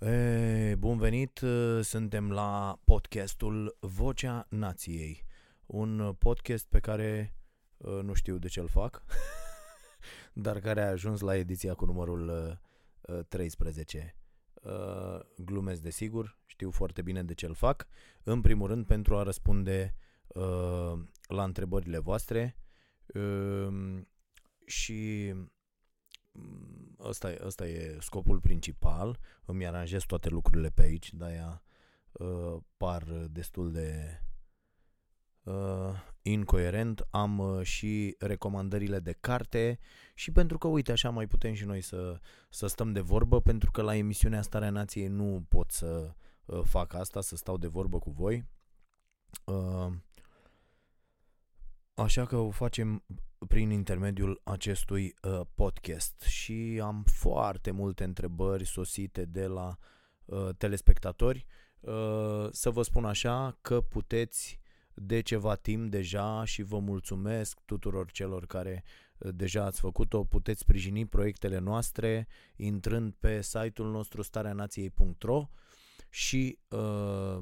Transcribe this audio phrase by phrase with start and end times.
[0.00, 1.40] E, bun venit,
[1.80, 5.24] suntem la podcastul Vocea Nației,
[5.66, 7.34] un podcast pe care
[8.02, 9.02] nu știu de ce îl fac,
[10.32, 12.58] dar care a ajuns la ediția cu numărul
[13.28, 14.16] 13.
[15.36, 17.86] Glumesc desigur, știu foarte bine de ce îl fac,
[18.22, 19.94] în primul rând pentru a răspunde
[21.28, 22.56] la întrebările voastre
[24.66, 25.32] și
[27.00, 31.62] ăsta, ăsta e scopul principal, îmi aranjez toate lucrurile pe aici, de-aia
[32.12, 34.20] uh, par destul de
[35.42, 37.06] uh, incoerent.
[37.10, 39.78] Am uh, și recomandările de carte
[40.14, 43.70] și pentru că, uite, așa mai putem și noi să, să stăm de vorbă, pentru
[43.70, 46.14] că la emisiunea Starea Nației nu pot să
[46.44, 48.44] uh, fac asta, să stau de vorbă cu voi.
[49.44, 49.92] Uh,
[52.00, 53.04] Așa că o facem
[53.48, 59.76] prin intermediul acestui uh, podcast și am foarte multe întrebări sosite de la
[60.24, 61.46] uh, telespectatori.
[61.80, 64.60] Uh, să vă spun așa că puteți
[64.94, 68.84] de ceva timp deja și vă mulțumesc tuturor celor care
[69.18, 72.26] uh, deja ați făcut-o, puteți sprijini proiectele noastre
[72.56, 75.48] intrând pe site-ul nostru stareanației.ro
[76.10, 77.38] și uh,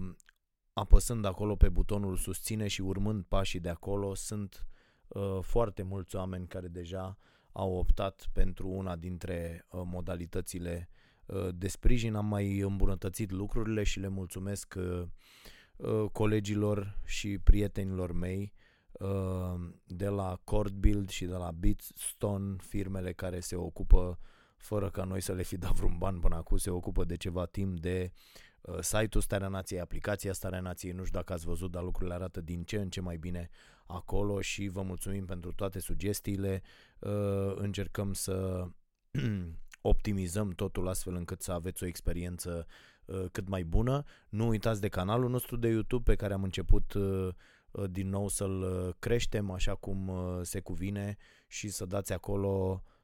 [0.79, 4.67] apăsând acolo pe butonul susține și urmând pașii de acolo, sunt
[5.09, 7.19] uh, foarte mulți oameni care deja
[7.53, 10.89] au optat pentru una dintre uh, modalitățile
[11.27, 12.15] uh, de sprijin.
[12.15, 15.03] Am mai îmbunătățit lucrurile și le mulțumesc uh,
[15.77, 18.53] uh, colegilor și prietenilor mei
[18.93, 24.19] uh, de la Cordbuild și de la Bitstone, firmele care se ocupă
[24.57, 27.47] fără ca noi să le fi dat vreun ban până acum, se ocupă de ceva
[27.47, 28.48] timp de uh, Uh,
[28.81, 32.63] site-ul Starea Nației, aplicația Starea Nației, nu știu dacă ați văzut, dar lucrurile arată din
[32.63, 33.51] ce în ce mai bine
[33.87, 36.63] acolo și vă mulțumim pentru toate sugestiile.
[36.99, 38.67] Uh, încercăm să
[39.81, 42.67] optimizăm totul astfel încât să aveți o experiență
[43.05, 44.05] uh, cât mai bună.
[44.29, 46.95] Nu uitați de canalul nostru de YouTube pe care am început
[47.91, 50.13] din nou să-l creștem așa cum
[50.43, 51.17] se cuvine
[51.47, 52.98] și să dați acolo uh,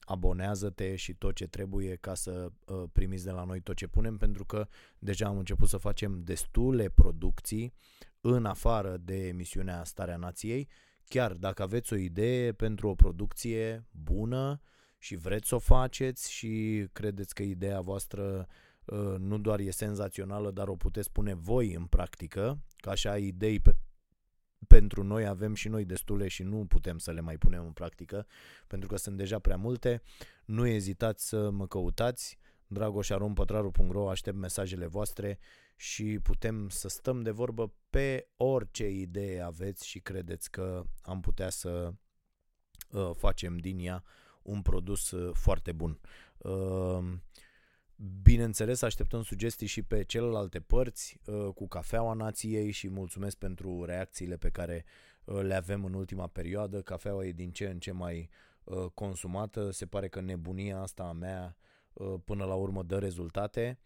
[0.00, 4.16] abonează-te și tot ce trebuie ca să uh, primiți de la noi tot ce punem,
[4.16, 4.68] pentru că
[4.98, 7.74] deja am început să facem destule producții
[8.20, 10.68] în afară de emisiunea Starea Nației.
[11.04, 14.60] Chiar dacă aveți o idee pentru o producție bună
[14.98, 18.46] și vreți să o faceți și credeți că ideea voastră
[18.84, 23.60] uh, nu doar e senzațională, dar o puteți pune voi în practică, ca așa idei
[23.60, 23.76] pe,
[24.66, 28.26] pentru noi avem și noi destule și nu putem să le mai punem în practică
[28.66, 30.02] pentru că sunt deja prea multe.
[30.44, 35.38] Nu ezitați să mă căutați dragoșarumpătraru.ro aștept mesajele voastre
[35.76, 41.50] și putem să stăm de vorbă pe orice idee aveți și credeți că am putea
[41.50, 41.92] să
[42.90, 44.04] uh, facem din ea
[44.42, 46.00] un produs uh, foarte bun.
[48.02, 53.84] Uh, Bineînțeles, așteptăm sugestii și pe celelalte părți uh, cu Cafeaua Nației și mulțumesc pentru
[53.84, 54.84] reacțiile pe care
[55.24, 56.82] uh, le avem în ultima perioadă.
[56.82, 58.28] Cafeaua e din ce în ce mai
[58.64, 59.70] uh, consumată.
[59.70, 61.56] Se pare că nebunia asta a mea
[62.24, 63.78] până la urmă dă rezultate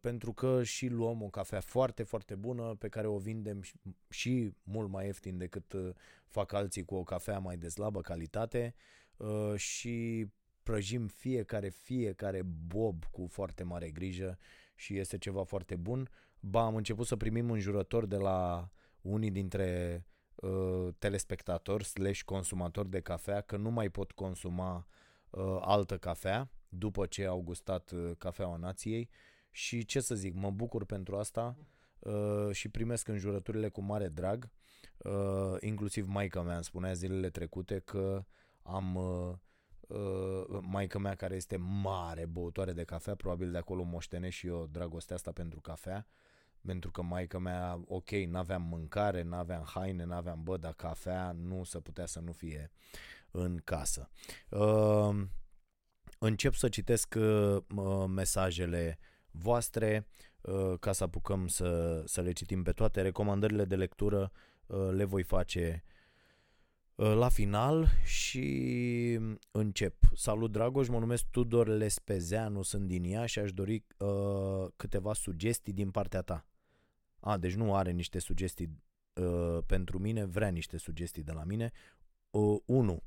[0.00, 3.62] pentru că și luăm o cafea foarte, foarte bună pe care o vindem
[4.08, 5.74] și mult mai ieftin decât
[6.26, 8.74] fac alții cu o cafea mai de slabă calitate
[9.56, 10.26] și
[10.64, 14.38] prăjim fiecare, fiecare bob cu foarte mare grijă
[14.74, 16.10] și este ceva foarte bun.
[16.40, 18.70] Ba, am început să primim înjurători de la
[19.00, 20.04] unii dintre
[20.34, 24.86] uh, telespectatori slash consumatori de cafea că nu mai pot consuma
[25.30, 29.08] uh, altă cafea după ce au gustat uh, cafeaua nației
[29.50, 31.56] și ce să zic, mă bucur pentru asta
[31.98, 34.50] uh, și primesc înjurăturile cu mare drag.
[34.96, 38.24] Uh, inclusiv maica mea îmi spunea zilele trecute că
[38.62, 39.34] am uh,
[39.88, 44.68] uh, maica mea care este mare băutoare de cafea, probabil de acolo moștenesc și eu
[44.70, 46.06] dragostea asta pentru cafea,
[46.66, 51.80] pentru că maica mea, ok, n-aveam mâncare, n-aveam haine, n-aveam bă, dar cafea nu se
[51.80, 52.70] putea să nu fie
[53.30, 54.08] în casă.
[54.48, 55.26] Uh,
[56.18, 57.56] încep să citesc uh,
[58.08, 58.98] mesajele
[59.30, 60.06] voastre
[60.40, 63.02] uh, ca să apucăm să, să le citim pe toate.
[63.02, 64.32] Recomandările de lectură
[64.66, 65.92] uh, le voi face Uh,
[66.94, 69.18] la final și
[69.50, 69.94] încep.
[70.14, 75.72] Salut Dragoș, mă numesc Tudor Lespezeanu, sunt din ea și aș dori uh, câteva sugestii
[75.72, 76.46] din partea ta.
[77.20, 78.70] A, deci nu are niște sugestii
[79.14, 81.72] uh, pentru mine, vrea niște sugestii de la mine.
[82.30, 82.92] 1.
[82.92, 82.98] Uh,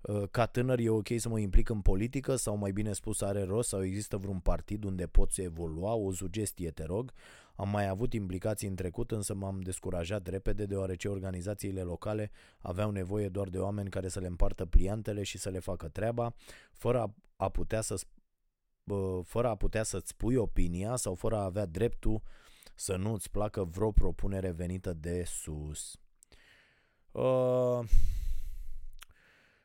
[0.00, 3.42] uh, ca tânăr e ok să mă implic în politică sau mai bine spus are
[3.42, 5.92] rost sau există vreun partid unde pot să evolua?
[5.92, 7.12] O sugestie te rog.
[7.54, 13.28] Am mai avut implicații în trecut, însă m-am descurajat repede deoarece organizațiile locale aveau nevoie
[13.28, 16.34] doar de oameni care să le împartă pliantele și să le facă treaba,
[16.72, 18.04] fără a, a putea să
[19.24, 22.22] fără a putea să-ți spui opinia sau fără a avea dreptul
[22.74, 25.96] să nu-ți placă vreo propunere venită de sus.
[27.12, 27.88] Uh,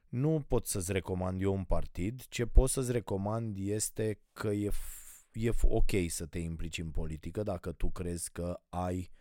[0.09, 2.25] nu pot să-ți recomand eu un partid.
[2.27, 4.69] Ce pot să-ți recomand este că e,
[5.37, 9.11] e ok să te implici în politică dacă tu crezi că ai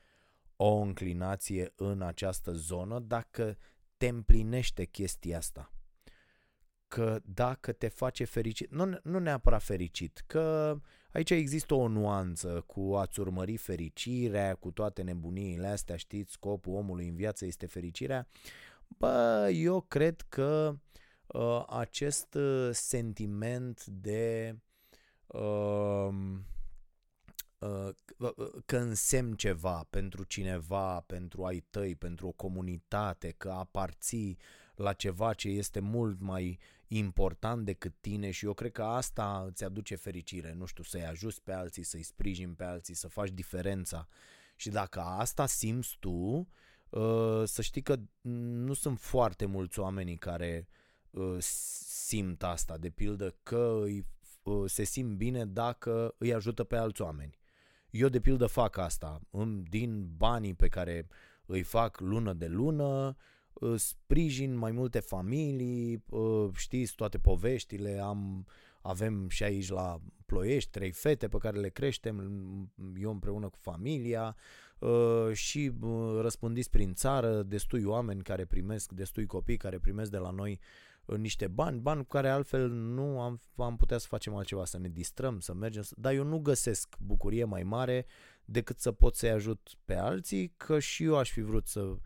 [0.57, 3.57] o înclinație în această zonă, dacă
[3.97, 5.71] te împlinește chestia asta.
[6.89, 10.77] Că dacă te face fericit, nu, nu neapărat fericit, că
[11.11, 17.09] aici există o nuanță cu a-ți urmări fericirea, cu toate nebuniile astea, știți, scopul omului
[17.09, 18.29] în viață este fericirea.
[18.89, 20.79] Bă, eu cred că
[21.27, 24.66] uh, acest uh, sentiment de uh, uh,
[28.67, 34.39] că însemn ceva pentru cineva, pentru ai tăi, pentru o comunitate, că aparții
[34.75, 36.59] la ceva ce este mult mai
[36.89, 41.43] important decât tine și eu cred că asta îți aduce fericire, nu știu, să-i ajuți
[41.43, 44.09] pe alții, să-i sprijin pe alții, să faci diferența.
[44.57, 46.49] Și dacă asta simți tu,
[46.89, 50.69] uh, să știi că nu sunt foarte mulți oameni care
[51.11, 54.05] uh, simt asta, de pildă că îi, uh,
[54.67, 57.39] se simt bine dacă îi ajută pe alți oameni.
[57.91, 59.21] Eu de pildă fac asta,
[59.69, 61.09] din banii pe care
[61.47, 63.17] îi fac lună de lună,
[63.77, 66.05] sprijin mai multe familii,
[66.57, 68.47] știți toate poveștile, am,
[68.81, 72.17] avem și aici la Ploiești trei fete pe care le creștem,
[72.99, 74.37] eu împreună cu familia
[75.33, 75.73] și
[76.21, 80.61] răspândiți prin țară destui oameni care primesc, destui copii care primesc de la noi
[81.07, 84.89] niște bani, bani cu care altfel nu am, am putea să facem altceva, să ne
[84.89, 88.07] distrăm, să mergem, dar eu nu găsesc bucurie mai mare
[88.45, 91.97] decât să pot să-i ajut pe alții, că și eu aș fi vrut să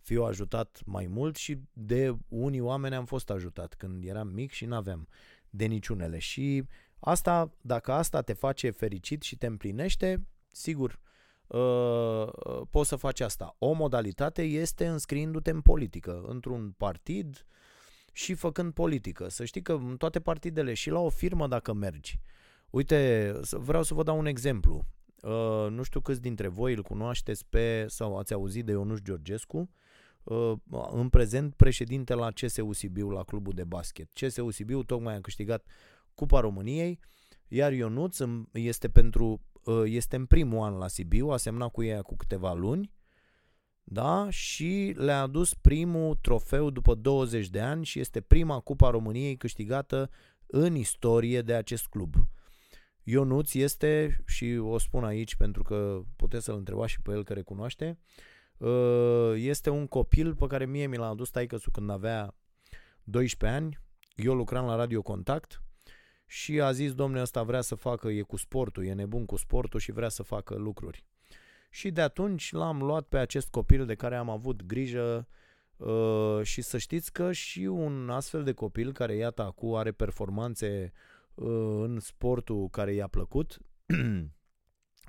[0.00, 4.64] fiu ajutat mai mult și de unii oameni am fost ajutat când eram mic și
[4.64, 5.08] n-aveam
[5.50, 6.18] de niciunele.
[6.18, 6.64] Și
[6.98, 11.00] asta, dacă asta te face fericit și te împlinește, sigur,
[11.46, 12.26] uh,
[12.70, 13.56] poți să faci asta.
[13.58, 17.46] O modalitate este înscriindu-te în politică, într-un partid
[18.12, 19.28] și făcând politică.
[19.28, 22.20] Să știi că în toate partidele și la o firmă dacă mergi.
[22.70, 24.86] Uite, vreau să vă dau un exemplu.
[25.22, 29.70] Uh, nu știu câți dintre voi îl cunoașteți pe, sau ați auzit de Ionuș Georgescu,
[30.22, 30.52] Uh,
[30.90, 34.10] în prezent președinte la CSU Sibiu, la clubul de basket.
[34.12, 35.66] CSU Sibiu tocmai a câștigat
[36.14, 36.98] Cupa României,
[37.48, 38.18] iar Ionuț
[38.52, 42.52] este, pentru, uh, este în primul an la Sibiu, a semnat cu ei cu câteva
[42.52, 42.90] luni,
[43.92, 44.30] da?
[44.30, 50.10] și le-a adus primul trofeu după 20 de ani și este prima Cupa României câștigată
[50.46, 52.14] în istorie de acest club.
[53.02, 57.32] Ionuț este, și o spun aici pentru că puteți să-l întrebați și pe el că
[57.32, 62.34] recunoaște, uh, Uh, este un copil pe care mie mi l-a adus taică când avea
[63.02, 63.78] 12 ani.
[64.14, 65.62] Eu lucram la Radio Contact
[66.26, 69.80] și a zis, domnule, ăsta vrea să facă, e cu sportul, e nebun cu sportul
[69.80, 71.04] și vrea să facă lucruri.
[71.72, 75.28] Și de atunci l-am luat pe acest copil de care am avut grijă
[75.76, 80.92] uh, și să știți că și un astfel de copil care, iată, acum are performanțe
[81.34, 83.58] uh, în sportul care i-a plăcut,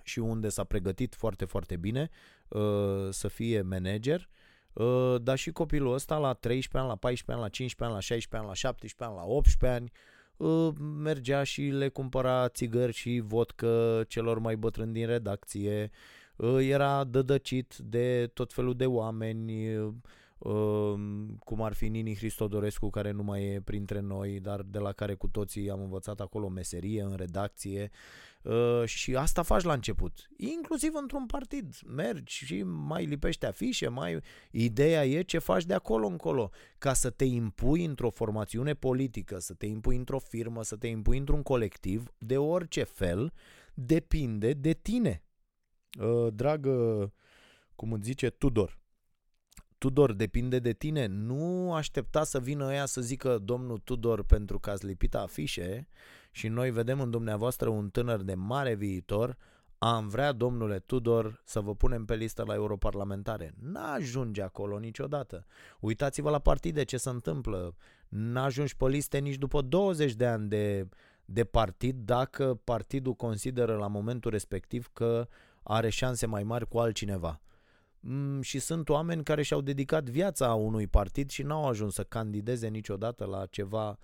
[0.04, 2.10] și unde s-a pregătit foarte, foarte bine
[2.48, 4.30] uh, să fie manager,
[4.74, 8.00] uh, dar și copilul ăsta la 13 ani, la 14 ani, la 15 ani, la
[8.00, 9.92] 16 ani, la 17 ani, la 18 ani,
[10.38, 16.21] uh, mergea și le cumpăra țigări și vodcă celor mai bătrâni din redacție, uh,
[16.60, 19.94] era dădăcit de tot felul de oameni, uh,
[21.40, 25.14] cum ar fi Nini Hristodorescu, care nu mai e printre noi, dar de la care
[25.14, 27.92] cu toții am învățat acolo meserie în redacție.
[28.42, 31.76] Uh, și asta faci la început, inclusiv într-un partid.
[31.86, 34.20] Mergi și mai lipești afișe, mai...
[34.52, 39.54] Ideea e ce faci de acolo încolo, ca să te impui într-o formațiune politică, să
[39.54, 43.34] te impui într-o firmă, să te impui într-un colectiv, de orice fel,
[43.74, 45.24] depinde de tine.
[46.00, 47.14] Uh, dragă,
[47.76, 48.80] cum îți zice, Tudor,
[49.78, 51.06] Tudor, depinde de tine.
[51.06, 55.88] Nu aștepta să vină ea să zică domnul Tudor pentru că ați lipit afișe
[56.32, 59.38] și noi vedem în dumneavoastră un tânăr de mare viitor,
[59.78, 63.54] am vrea, domnule Tudor, să vă punem pe listă la europarlamentare.
[63.60, 65.46] N-ajunge acolo niciodată.
[65.80, 67.76] Uitați-vă la partide ce se întâmplă.
[68.08, 70.88] N-ajungi pe liste nici după 20 de ani de,
[71.26, 75.28] de partid dacă partidul consideră la momentul respectiv că
[75.64, 77.42] are șanse mai mari cu altcineva.
[78.00, 82.68] Mm, și sunt oameni care și-au dedicat viața unui partid și n-au ajuns să candideze
[82.68, 83.98] niciodată la ceva uh,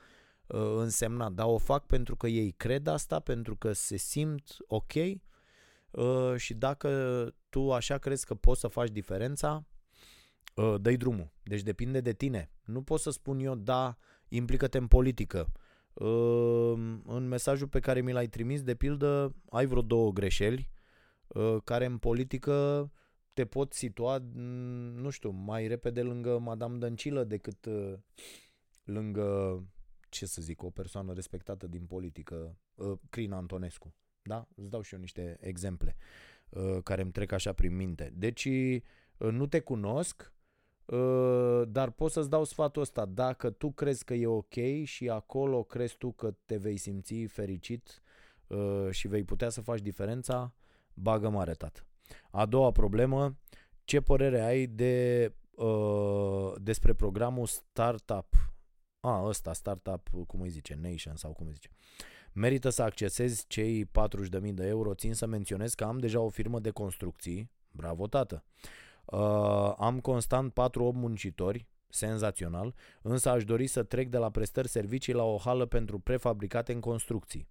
[0.76, 6.36] însemnat, dar o fac pentru că ei cred asta, pentru că se simt ok uh,
[6.36, 6.90] și dacă
[7.50, 9.66] tu așa crezi că poți să faci diferența,
[10.56, 11.32] uh, dă drumul.
[11.44, 12.52] Deci depinde de tine.
[12.64, 13.98] Nu pot să spun eu, da,
[14.28, 15.52] implică-te în politică,
[17.04, 20.70] în mesajul pe care mi l-ai trimis, de pildă, ai vreo două greșeli
[21.64, 22.92] care în politică
[23.34, 24.18] te pot situa,
[24.94, 27.68] nu știu, mai repede lângă Madame Dăncilă decât
[28.84, 29.64] lângă,
[30.10, 32.58] ce să zic, o persoană respectată din politică,
[33.10, 33.94] Crin Antonescu.
[34.22, 34.48] Da?
[34.56, 35.96] Îți dau și eu niște exemple
[36.84, 38.14] care îmi trec așa prin minte.
[38.16, 38.50] Deci,
[39.18, 40.34] nu te cunosc,
[40.88, 43.06] Uh, dar pot să-ți dau sfatul ăsta.
[43.06, 48.02] Dacă tu crezi că e ok și acolo crezi tu că te vei simți fericit
[48.48, 50.54] uh, și vei putea să faci diferența,
[50.98, 51.86] bagă mare tată.
[52.32, 53.38] A doua problemă,
[53.84, 58.28] ce părere ai de uh, despre programul Startup?
[59.00, 61.70] A, ăsta, Startup, cum îi zice, Nation sau cum îi zice.
[62.34, 64.94] Merită să accesezi cei 40.000 de euro.
[64.94, 67.52] Țin să menționez că am deja o firmă de construcții.
[67.72, 68.44] Bravo, tată.
[69.06, 70.54] Uh, am constant 4-8
[70.94, 76.00] muncitori, senzațional, însă aș dori să trec de la prestări servicii la o hală pentru
[76.00, 77.48] prefabricate în construcții.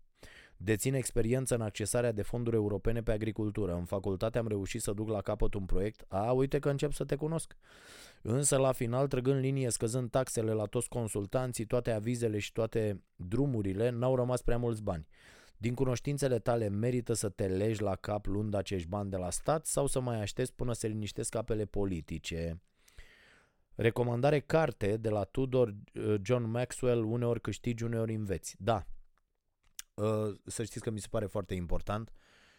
[0.57, 3.75] Dețin experiență în accesarea de fonduri europene pe agricultură.
[3.75, 6.05] În facultate am reușit să duc la capăt un proiect.
[6.09, 7.57] A, uite că încep să te cunosc.
[8.23, 13.91] Însă la final, trăgând linie, scăzând taxele la toți consultanții, toate avizele și toate drumurile,
[13.91, 15.07] n-au rămas prea mulți bani.
[15.57, 19.67] Din cunoștințele tale merită să te legi la cap luând acești bani de la stat
[19.67, 22.61] sau să mai aștepți până se liniștesc apele politice?
[23.75, 28.57] Recomandare carte de la Tudor uh, John Maxwell, uneori câștigi, uneori înveți.
[28.59, 28.96] Da, uh,
[30.45, 32.13] să știți că mi se pare foarte important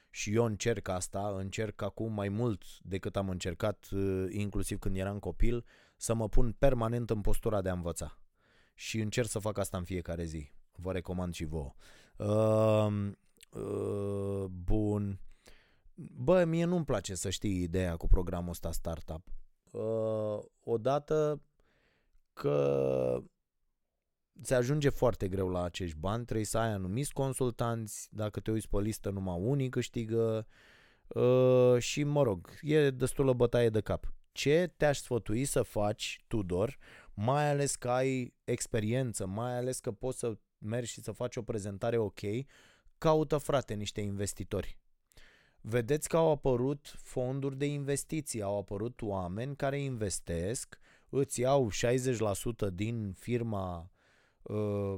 [0.10, 5.20] și eu încerc asta, încerc acum mai mult decât am încercat uh, inclusiv când eram
[5.20, 5.66] copil,
[5.98, 8.20] să mă pun permanent în postura de a învăța.
[8.76, 10.52] Și încerc să fac asta în fiecare zi.
[10.76, 11.76] Vă recomand și vouă.
[12.18, 13.12] Uh,
[13.50, 15.20] uh, bun.
[15.96, 19.28] Bă, mie nu-mi place să știi ideea cu programul ăsta startup.
[19.72, 21.42] Uh, odată
[22.34, 23.24] că
[24.42, 28.70] se ajunge foarte greu la acești bani, trebuie să ai anumiți consultanți, dacă te uiți
[28.70, 30.48] pe listă numai unii câștigă
[31.08, 34.14] uh, și mă rog, e destulă bătaie de cap.
[34.32, 36.78] Ce te-aș sfătui să faci, Tudor,
[37.14, 41.42] mai ales că ai experiență, mai ales că poți să mergi și să faci o
[41.42, 42.20] prezentare ok,
[42.98, 44.78] caută frate niște investitori.
[45.62, 50.80] Vedeți că au apărut fonduri de investiții, au apărut oameni care investesc,
[51.10, 51.70] îți iau
[52.68, 53.97] 60% din firma uh,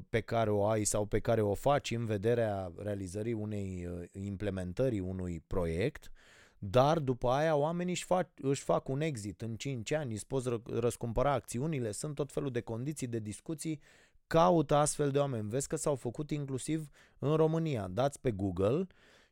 [0.09, 4.99] pe care o ai sau pe care o faci în vederea realizării unei uh, implementării
[4.99, 6.11] unui proiect,
[6.59, 10.49] dar după aia oamenii își fac, își fac un exit în 5 ani, îți poți
[10.65, 13.79] răscumpăra acțiunile, sunt tot felul de condiții de discuții
[14.27, 15.49] caută astfel de oameni.
[15.49, 16.89] Vezi că s-au făcut inclusiv
[17.19, 17.87] în România.
[17.87, 18.87] Dați pe Google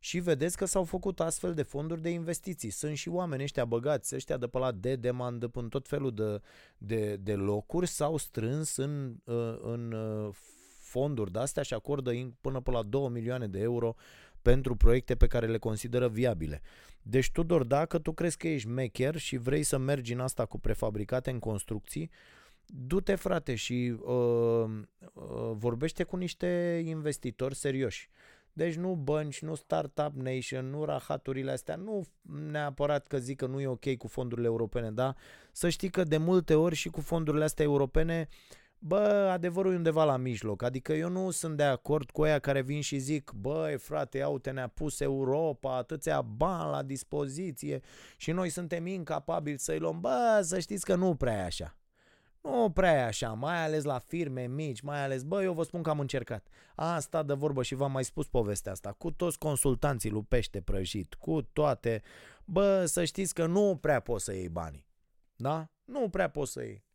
[0.08, 2.70] și vedeți că s-au făcut astfel de fonduri de investiții.
[2.70, 6.42] Sunt și oameni ăștia băgați, ăștia de pe la de demand, până tot felul de,
[6.78, 10.34] de, de locuri, s-au strâns în, uh, în uh,
[10.80, 12.12] fonduri de astea și acordă
[12.42, 13.96] până pe la 2 milioane de euro
[14.42, 16.62] pentru proiecte pe care le consideră viabile.
[17.02, 20.60] Deci, Tudor, dacă tu crezi că ești mecher și vrei să mergi în asta cu
[20.60, 22.10] prefabricate în construcții,
[22.66, 24.70] du-te frate și uh,
[25.14, 28.10] uh, vorbește cu niște investitori serioși.
[28.58, 32.04] Deci nu bănci, nu Startup Nation, nu rahaturile astea, nu
[32.52, 35.16] neapărat că zic că nu e ok cu fondurile europene, da?
[35.52, 38.28] Să știi că de multe ori și cu fondurile astea europene,
[38.80, 40.62] bă, adevărul e undeva la mijloc.
[40.62, 44.40] Adică eu nu sunt de acord cu aia care vin și zic, băi frate, iau
[44.40, 47.82] te ne-a pus Europa, atâția bani la dispoziție
[48.18, 50.00] și noi suntem incapabili să-i luăm.
[50.00, 51.78] Bă, să știți că nu prea e așa.
[52.50, 55.82] Nu prea e așa, mai ales la firme mici, mai ales, bă, eu vă spun
[55.82, 56.48] că am încercat.
[56.76, 61.14] Asta de vorbă și v-am mai spus povestea asta, cu toți consultanții lui pește prăjit,
[61.14, 62.02] cu toate,
[62.46, 64.88] bă, să știți că nu prea poți să iei banii.
[65.36, 65.70] Da?
[65.84, 66.87] Nu prea poți să iei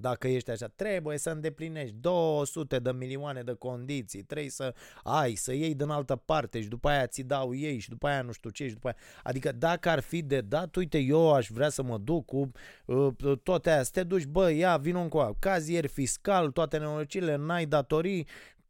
[0.00, 5.52] dacă ești așa, trebuie să îndeplinești 200 de milioane de condiții, trebuie să ai, să
[5.52, 8.50] iei din altă parte și după aia ți dau ei și după aia nu știu
[8.50, 8.96] ce și după aia.
[9.22, 12.50] Adică dacă ar fi de dat, uite, eu aș vrea să mă duc cu
[12.84, 17.66] uh, toate astea, să te duci, bă, ia, vină încoa, cazier fiscal, toate nenorocirile, n-ai
[17.66, 18.26] datorii,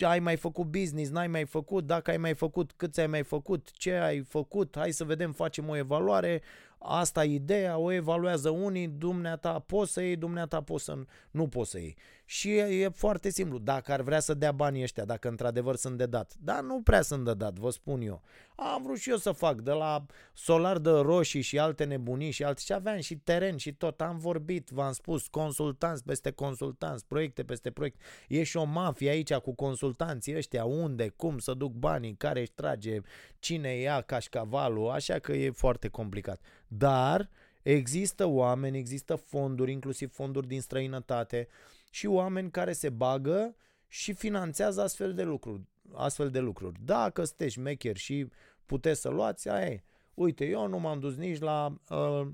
[0.06, 3.70] ai mai făcut business, n-ai mai făcut, dacă ai mai făcut, câți ai mai făcut,
[3.70, 6.42] ce ai făcut, hai să vedem, facem o evaluare,
[6.78, 10.98] Asta e ideea, o evaluează unii, dumneata poți să iei, dumneata poți să
[11.30, 11.96] nu poți să iei.
[12.24, 15.98] Și e, e foarte simplu, dacă ar vrea să dea banii ăștia, dacă într-adevăr sunt
[15.98, 16.34] de dat.
[16.38, 18.22] Dar nu prea sunt de dat, vă spun eu.
[18.56, 22.44] Am vrut și eu să fac de la solar de roșii și alte nebunii și
[22.44, 24.00] alte și aveam și teren și tot.
[24.00, 28.04] Am vorbit, v-am spus, consultanți peste consultanți, proiecte peste proiecte.
[28.28, 32.52] E și o mafie aici cu consultanții ăștia, unde, cum să duc banii, care își
[32.54, 33.00] trage,
[33.38, 36.40] cine ia cașcavalul, așa că e foarte complicat.
[36.68, 37.28] Dar
[37.62, 41.48] există oameni, există fonduri, inclusiv fonduri din străinătate
[41.90, 43.54] și oameni care se bagă
[43.88, 45.62] și finanțează astfel de lucruri.
[45.92, 46.78] Astfel de lucruri.
[46.84, 48.28] Dacă sunteți mecher și
[48.66, 49.82] puteți să luați, aia e.
[50.14, 51.74] Uite, eu nu m-am dus nici la...
[51.90, 52.26] Uh,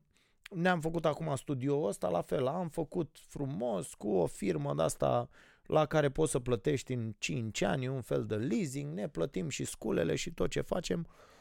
[0.51, 5.29] ne-am făcut acum studioul ăsta, la fel, am făcut frumos cu o firmă de asta
[5.67, 9.65] la care poți să plătești în 5 ani un fel de leasing, ne plătim și
[9.65, 11.34] sculele și tot ce facem uh,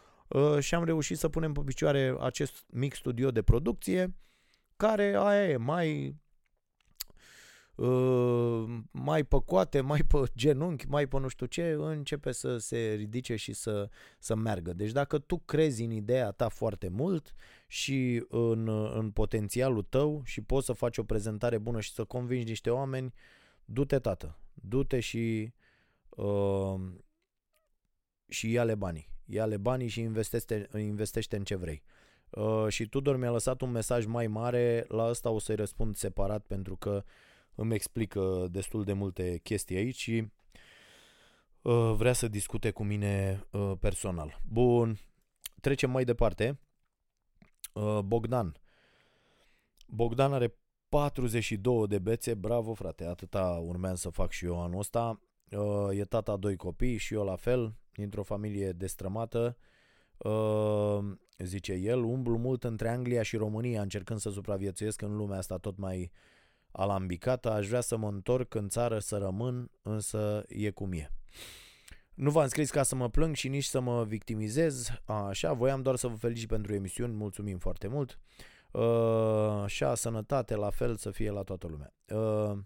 [0.60, 4.14] și am reușit să punem pe picioare acest mic studio de producție
[4.76, 6.16] care aia e, mai
[7.76, 12.94] uh, mai pe coate, mai pe genunchi, mai pe nu știu ce, începe să se
[12.98, 14.74] ridice și să, să meargă.
[14.74, 17.34] Deci dacă tu crezi în ideea ta foarte mult
[17.68, 22.48] și în, în potențialul tău și poți să faci o prezentare bună și să convingi
[22.48, 23.14] niște oameni,
[23.66, 25.54] du-te tată, du-te și
[26.10, 26.82] uh,
[28.28, 29.13] și ia-le banii.
[29.26, 31.84] Ia-le banii și investește, investește în ce vrei.
[32.30, 36.46] Uh, și Tudor mi-a lăsat un mesaj mai mare, la ăsta o să-i răspund separat
[36.46, 37.04] pentru că
[37.56, 40.28] îmi explică destul de multe chestii aici și
[41.62, 44.42] uh, vrea să discute cu mine uh, personal.
[44.48, 45.00] Bun,
[45.62, 46.60] trecem mai departe.
[47.74, 48.58] Uh, Bogdan.
[49.88, 50.58] Bogdan are
[50.90, 55.22] 42 de bețe, bravo frate, atâta urmeam să fac și eu anul ăsta.
[55.52, 59.58] Uh, e tata a doi copii și eu la fel, dintr-o familie destrămată.
[60.18, 61.00] Uh,
[61.38, 65.78] zice el, umblu mult între Anglia și România încercând să supraviețuiesc în lumea asta tot
[65.78, 66.12] mai
[66.72, 67.52] alambicată.
[67.52, 71.12] Aș vrea să mă întorc în țară să rămân, însă e cum e.
[72.14, 75.96] Nu v-am scris ca să mă plâng și nici să mă victimizez, așa, voiam doar
[75.96, 78.20] să vă felicit pentru emisiuni, mulțumim foarte mult.
[78.72, 81.94] Uh, așa, sănătate, la fel să fie la toată lumea.
[82.08, 82.58] Uh,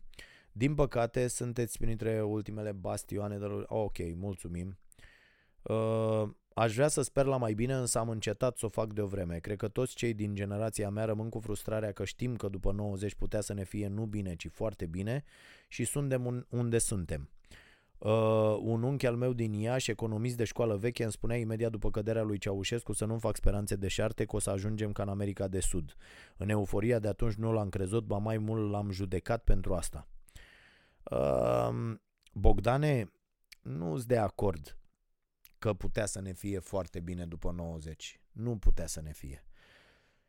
[0.52, 3.46] din păcate, sunteți printre ultimele bastioane de...
[3.66, 4.78] Ok, mulțumim.
[5.70, 9.02] Uh, Aș vrea să sper la mai bine, însă am încetat să o fac de
[9.02, 9.38] o vreme.
[9.38, 13.16] Cred că toți cei din generația mea rămân cu frustrarea că știm că după 90
[13.16, 15.24] putea să ne fie nu bine, ci foarte bine
[15.68, 17.30] și suntem unde suntem.
[17.98, 21.92] Uh, un unchi al meu din Iași, economist de școală veche, îmi spunea imediat după
[21.92, 25.48] căderea lui Ceaușescu să nu fac speranțe deșarte că o să ajungem ca în America
[25.48, 25.96] de Sud.
[26.38, 30.08] În euforia de atunci nu l-am crezut, ba mai mult l-am judecat pentru asta.
[31.04, 31.96] Uh,
[32.34, 33.12] Bogdane,
[33.62, 34.78] nu-s de acord
[35.60, 38.22] că putea să ne fie foarte bine după 90.
[38.32, 39.46] Nu putea să ne fie.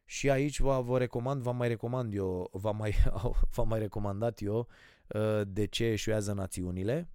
[0.04, 2.94] Și aici vă, vă recomand, v-am mai recomand eu, v-am mai,
[3.54, 4.68] v-am mai recomandat eu
[5.08, 7.10] uh, de ce eșuează națiunile.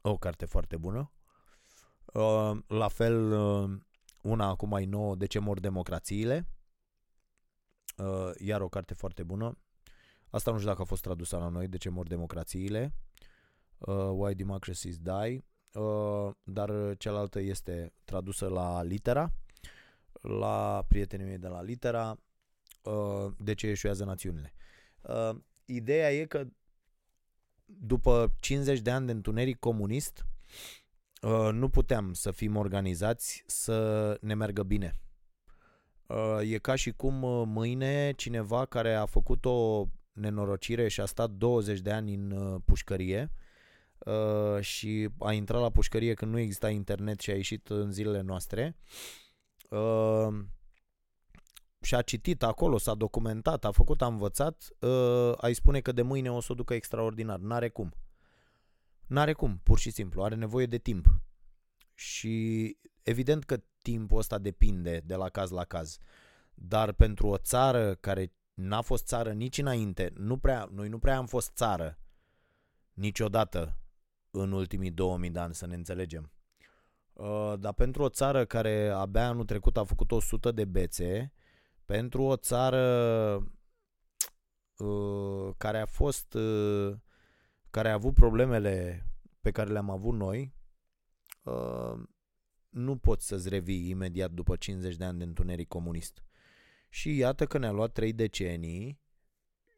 [0.00, 1.12] O carte foarte bună.
[2.04, 3.80] Uh, la fel, uh,
[4.22, 6.48] una acum mai nouă, De ce mor democrațiile.
[8.38, 9.58] Iar o carte foarte bună.
[10.28, 12.94] Asta nu știu dacă a fost tradusă la noi, De ce mor democrațiile.
[14.12, 15.53] Why Democracies Die Uh,
[16.42, 19.32] dar cealaltă este tradusă la litera,
[20.20, 22.18] la prietenii mei de la litera,
[22.82, 24.52] uh, de ce eșuează națiunile.
[25.02, 26.46] Uh, ideea e că
[27.64, 30.26] după 50 de ani de întuneric comunist,
[31.52, 34.94] nu puteam să fim organizați să ne meargă bine.
[36.42, 37.14] E ca și cum
[37.48, 43.30] mâine cineva care a făcut o nenorocire și a stat 20 de ani în pușcărie
[44.04, 48.20] uh, și a intrat la pușcărie când nu exista internet și a ieșit în zilele
[48.20, 48.76] noastre.
[49.68, 50.44] Uh,
[51.80, 56.02] și a citit acolo, s-a documentat, a făcut, a învățat, uh, ai spune că de
[56.02, 57.38] mâine o să o ducă extraordinar.
[57.38, 57.94] N-are cum.
[59.06, 60.22] N-are cum, pur și simplu.
[60.22, 61.06] Are nevoie de timp.
[61.94, 65.98] Și evident că timpul ăsta depinde de la caz la caz.
[66.54, 71.16] Dar pentru o țară care n-a fost țară nici înainte, nu prea, noi nu prea
[71.16, 71.98] am fost țară
[72.92, 73.78] niciodată
[74.36, 76.32] în ultimii 2000 de ani, să ne înțelegem.
[77.12, 81.32] Uh, dar pentru o țară care abia anul trecut a făcut 100 de bețe,
[81.84, 82.82] pentru o țară
[84.76, 86.96] uh, care a fost uh,
[87.70, 89.06] care a avut problemele
[89.40, 90.54] pe care le-am avut noi,
[92.68, 96.24] nu poți să-ți revii imediat după 50 de ani de întuneric comunist.
[96.88, 99.00] Și iată că ne-a luat 3 decenii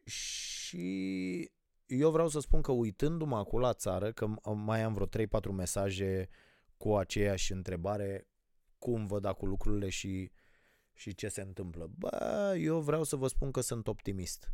[0.05, 1.51] și
[1.87, 6.29] eu vreau să spun că uitându-mă acolo la țară, că mai am vreo 3-4 mesaje
[6.77, 8.29] cu aceeași întrebare,
[8.79, 10.31] cum văd acum lucrurile și,
[10.93, 11.91] și ce se întâmplă.
[11.99, 14.53] Bă, eu vreau să vă spun că sunt optimist.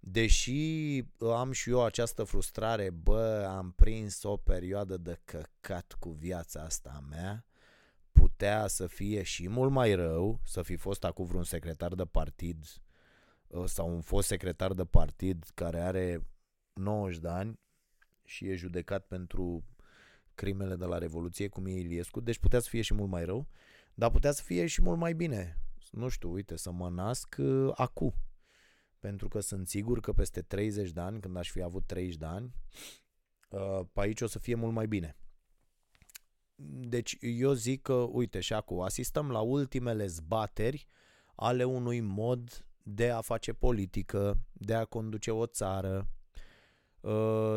[0.00, 6.62] Deși am și eu această frustrare, bă, am prins o perioadă de căcat cu viața
[6.62, 7.46] asta a mea,
[8.12, 12.64] putea să fie și mult mai rău, să fi fost acum vreun secretar de partid
[13.64, 16.26] sau un fost secretar de partid care are
[16.78, 17.60] 90 de ani
[18.24, 19.64] și e judecat pentru
[20.34, 23.46] crimele de la Revoluție, cum e Iliescu, deci putea să fie și mult mai rău,
[23.94, 25.58] dar putea să fie și mult mai bine.
[25.90, 28.14] Nu știu, uite, să mă nasc uh, acu.
[28.98, 32.24] Pentru că sunt sigur că peste 30 de ani, când aș fi avut 30 de
[32.24, 32.52] ani,
[33.48, 35.16] uh, pe aici o să fie mult mai bine.
[36.80, 40.88] Deci eu zic că, uite, și acum asistăm la ultimele zbateri
[41.34, 46.17] ale unui mod de a face politică, de a conduce o țară, uh,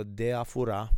[0.05, 0.89] de a fura.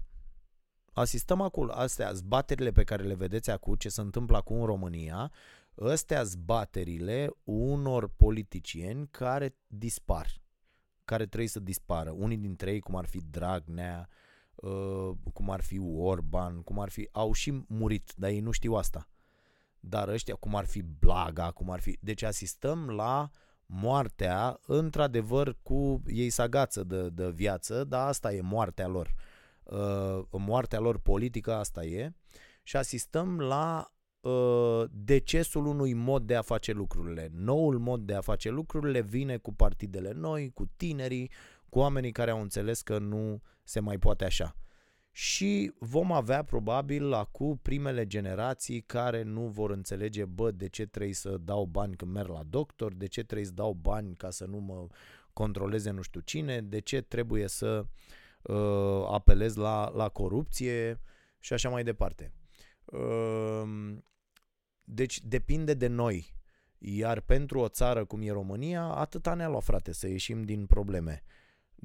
[0.94, 5.32] Asistăm acolo, astea, zbaterile pe care le vedeți acum, ce se întâmplă acum în România,
[5.76, 10.28] astea zbaterile unor politicieni care dispar,
[11.06, 12.12] care trebuie să dispară.
[12.12, 14.10] Unii dintre ei, cum ar fi Dragnea,
[14.56, 18.74] uh, cum ar fi Orban, cum ar fi, au și murit, dar ei nu știu
[18.74, 19.08] asta.
[19.80, 21.98] Dar ăștia, cum ar fi Blaga, cum ar fi...
[22.02, 23.30] Deci asistăm la
[23.66, 29.14] moartea, într-adevăr, cu ei sagață de, de viață, dar asta e moartea lor.
[29.64, 32.14] Uh, moartea lor politică, asta e.
[32.64, 37.30] Și asistăm la uh, decesul unui mod de a face lucrurile.
[37.32, 41.32] Noul mod de a face lucrurile vine cu partidele noi, cu tinerii,
[41.70, 44.56] cu oamenii care au înțeles că nu se mai poate așa.
[45.16, 51.14] Și vom avea probabil acum primele generații care nu vor înțelege, bă, de ce trebuie
[51.14, 54.46] să dau bani când merg la doctor, de ce trebuie să dau bani ca să
[54.46, 54.88] nu mă
[55.34, 57.86] controleze nu știu cine, de ce trebuie să
[58.42, 61.00] uh, apelez la, la corupție
[61.40, 62.34] și așa mai departe.
[62.86, 63.96] Uh,
[64.84, 66.36] deci depinde de noi.
[66.78, 71.24] Iar pentru o țară cum e România, atâta ne-a luat, frate, să ieșim din probleme.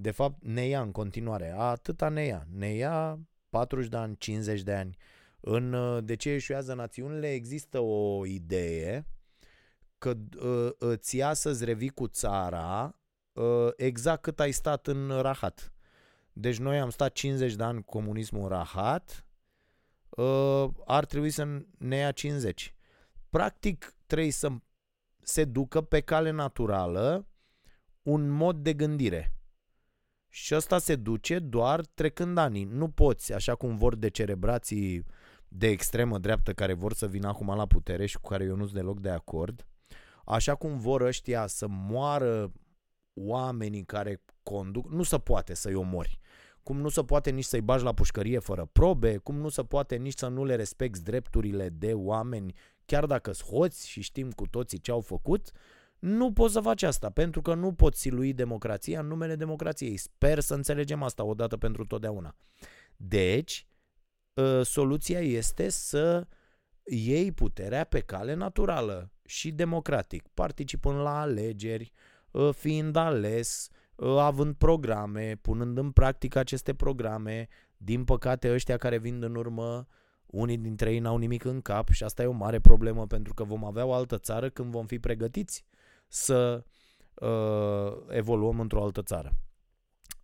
[0.00, 1.54] De fapt, ne ia în continuare.
[1.56, 2.46] Atâta ne ia.
[2.50, 4.96] Ne ia 40 de ani, 50 de ani.
[5.40, 9.06] În uh, De ce eșuează națiunile există o idee
[9.98, 12.98] că uh, îți ia să-ți revii cu țara
[13.32, 15.72] uh, exact cât ai stat în rahat.
[16.32, 19.22] Deci noi am stat 50 de ani cu comunismul în rahat,
[20.86, 22.74] ar trebui să ne ia 50
[23.30, 24.48] practic trebuie să
[25.20, 27.26] se ducă pe cale naturală
[28.02, 29.37] un mod de gândire.
[30.28, 32.64] Și ăsta se duce doar trecând anii.
[32.64, 35.04] Nu poți, așa cum vor de cerebrații
[35.48, 38.62] de extremă dreaptă care vor să vină acum la putere și cu care eu nu
[38.62, 39.66] sunt deloc de acord,
[40.24, 42.52] așa cum vor ăștia să moară
[43.14, 46.18] oamenii care conduc, nu se poate să-i omori.
[46.62, 49.96] Cum nu se poate nici să-i bagi la pușcărie fără probe, cum nu se poate
[49.96, 54.46] nici să nu le respecti drepturile de oameni chiar dacă sunt hoți și știm cu
[54.46, 55.50] toții ce au făcut,
[55.98, 59.96] nu poți să faci asta, pentru că nu poți silui democrația în numele democrației.
[59.96, 62.36] Sper să înțelegem asta odată pentru totdeauna.
[62.96, 63.66] Deci,
[64.36, 66.26] ă, soluția este să
[66.84, 71.92] iei puterea pe cale naturală și democratic, participând la alegeri,
[72.34, 77.48] ă, fiind ales, ă, având programe, punând în practică aceste programe.
[77.76, 79.86] Din păcate, ăștia care vin în urmă
[80.26, 83.44] unii dintre ei n-au nimic în cap și asta e o mare problemă pentru că
[83.44, 85.64] vom avea o altă țară când vom fi pregătiți
[86.08, 86.64] să
[87.14, 89.32] uh, evoluăm într-o altă țară.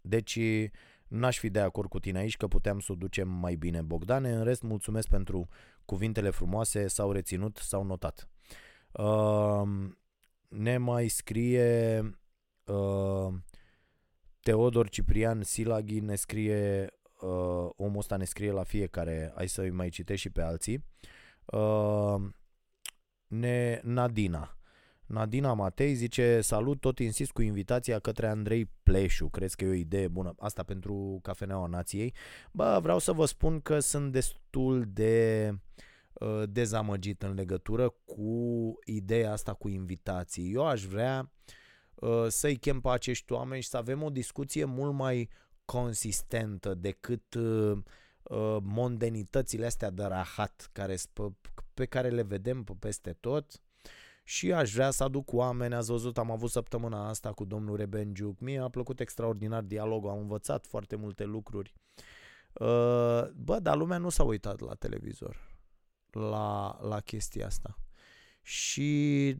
[0.00, 0.38] Deci
[1.08, 4.32] n-aș fi de acord cu tine aici că puteam să o ducem mai bine, Bogdane.
[4.32, 5.48] În rest, mulțumesc pentru
[5.84, 8.28] cuvintele frumoase, s-au reținut, s-au notat.
[8.92, 9.62] Uh,
[10.48, 12.00] ne mai scrie
[12.64, 13.34] uh,
[14.40, 19.88] Teodor Ciprian Silaghi, ne scrie uh, omul ăsta ne scrie la fiecare, hai să-i mai
[19.88, 20.84] citești și pe alții.
[21.44, 22.22] Uh,
[23.26, 24.58] ne, Nadina.
[25.06, 29.28] Nadina Matei zice, salut, tot insist cu invitația către Andrei Pleșu.
[29.28, 30.34] Crezi că e o idee bună?
[30.38, 32.14] Asta pentru Cafeneaua Nației.
[32.52, 35.50] Bă, vreau să vă spun că sunt destul de
[36.12, 40.52] uh, dezamăgit în legătură cu ideea asta cu invitații.
[40.52, 41.32] Eu aș vrea
[41.94, 45.28] uh, să-i chem pe acești oameni și să avem o discuție mult mai
[45.64, 47.78] consistentă decât uh,
[48.22, 50.96] uh, mondenitățile astea de rahat care,
[51.74, 53.63] pe care le vedem pe peste tot
[54.24, 58.40] și aș vrea să aduc oameni, ați văzut, am avut săptămâna asta cu domnul Rebenjuc,
[58.40, 61.74] mie a plăcut extraordinar dialogul, am învățat foarte multe lucruri.
[62.52, 65.52] Uh, bă, dar lumea nu s-a uitat la televizor
[66.10, 67.78] la, la chestia asta.
[68.42, 69.36] Și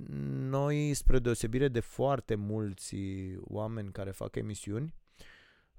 [0.48, 2.96] noi, spre deosebire de foarte mulți
[3.40, 4.94] oameni care fac emisiuni,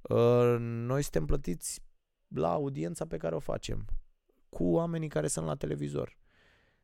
[0.09, 1.81] Uh, noi suntem plătiți
[2.27, 3.85] la audiența pe care o facem
[4.49, 6.17] cu oamenii care sunt la televizor.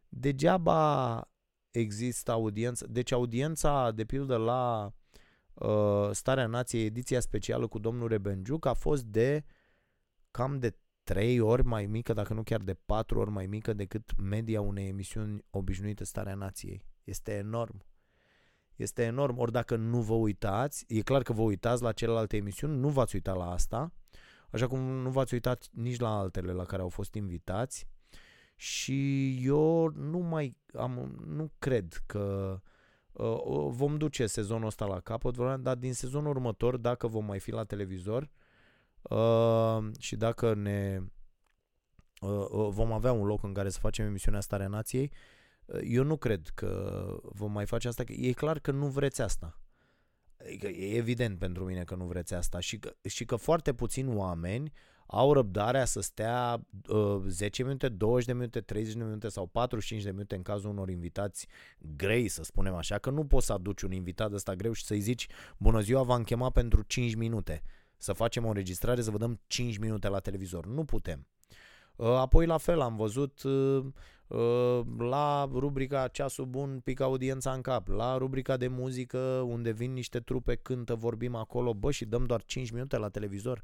[0.10, 1.31] Degeaba
[1.72, 2.88] există audiență.
[2.88, 4.94] Deci audiența, de pildă, la
[5.54, 9.44] uh, Starea Nației, ediția specială cu domnul Rebenjuc, a fost de
[10.32, 14.18] cam de trei ori mai mică, dacă nu chiar de patru ori mai mică decât
[14.18, 16.86] media unei emisiuni obișnuite Starea Nației.
[17.04, 17.86] Este enorm.
[18.76, 19.38] Este enorm.
[19.38, 23.16] Ori dacă nu vă uitați, e clar că vă uitați la celelalte emisiuni, nu v-ați
[23.16, 23.94] uitat la asta,
[24.52, 27.88] așa cum nu v-ați uitat nici la altele la care au fost invitați.
[28.62, 32.60] Și eu nu mai am, nu cred că
[33.12, 37.52] uh, vom duce sezonul ăsta la capăt, dar din sezonul următor, dacă vom mai fi
[37.52, 38.30] la televizor,
[39.02, 41.00] uh, și dacă ne
[42.21, 45.12] uh, uh, vom avea un loc în care să facem emisiunea Starea Nației,
[45.65, 49.21] uh, eu nu cred că vom mai face asta, că e clar că nu vreți
[49.21, 49.60] asta.
[50.39, 54.15] Adică e evident pentru mine că nu vreți asta și că, și că foarte puțini
[54.15, 54.71] oameni
[55.12, 60.04] au răbdarea să stea uh, 10 minute, 20 de minute, 30 de minute sau 45
[60.04, 61.47] de minute în cazul unor invitați
[61.95, 65.00] grei, să spunem așa, că nu poți să aduci un invitat ăsta greu și să-i
[65.00, 67.63] zici bună ziua, v-am chemat pentru 5 minute
[68.02, 70.65] să facem o înregistrare, să vă dăm 5 minute la televizor.
[70.65, 71.28] Nu putem.
[71.95, 73.84] Uh, apoi la fel am văzut uh,
[74.28, 79.93] uh, la rubrica Ceasul Bun pică audiența în cap, la rubrica de muzică unde vin
[79.93, 83.62] niște trupe, cântă, vorbim acolo, bă, și dăm doar 5 minute la televizor.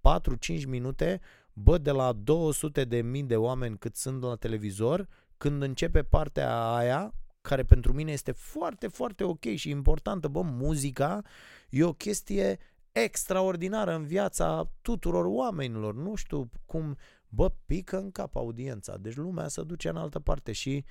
[0.00, 1.20] 4-5 minute,
[1.52, 6.74] bă, de la 200 de mii de oameni cât sunt la televizor, când începe partea
[6.74, 11.22] aia, care pentru mine este foarte, foarte ok și importantă, bă, muzica
[11.70, 12.58] e o chestie
[12.92, 15.94] extraordinară în viața tuturor oamenilor.
[15.94, 16.96] Nu știu cum,
[17.28, 20.84] bă, pică în cap audiența, deci lumea se duce în altă parte și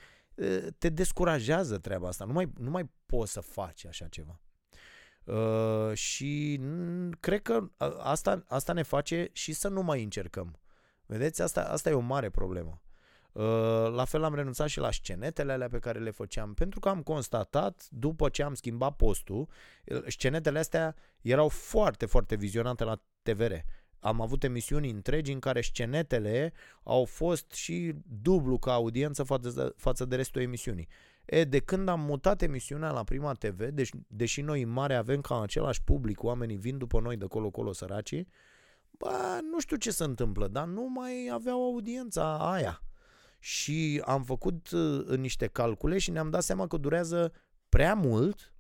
[0.78, 2.26] te descurajează treaba asta.
[2.26, 4.40] Nu mai, nu mai poți să faci așa ceva.
[5.30, 6.60] Uh, și
[7.20, 10.60] cred că asta, asta ne face și să nu mai încercăm.
[11.06, 12.82] Vedeți, asta, asta e o mare problemă.
[13.32, 13.44] Uh,
[13.94, 17.02] la fel am renunțat și la scenetele alea pe care le făceam, pentru că am
[17.02, 19.48] constatat, după ce am schimbat postul,
[19.86, 23.54] uh, scenetele astea erau foarte, foarte vizionate la TVR.
[24.00, 29.74] Am avut emisiuni întregi în care scenetele au fost și dublu ca audiență față de,
[29.76, 30.88] față de restul emisiunii.
[31.30, 35.22] E, de când am mutat emisiunea la Prima TV, deci, deși noi în mare avem
[35.22, 38.28] ca același public, oamenii vin după noi de colo-colo săracii,
[38.92, 42.82] bă, nu știu ce se întâmplă, dar nu mai aveau audiența aia.
[43.40, 47.32] Și am făcut uh, niște calcule și ne-am dat seama că durează
[47.70, 48.54] prea mult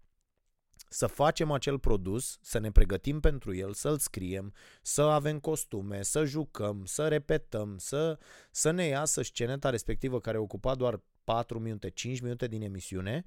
[0.90, 6.26] să facem acel produs, să ne pregătim pentru el, să-l scriem, să avem costume, să
[6.26, 8.20] jucăm, să repetăm, să,
[8.52, 13.24] să ne iasă sceneta respectivă care ocupa doar 4 minute, 5 minute din emisiune,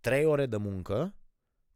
[0.00, 1.14] 3 ore de muncă,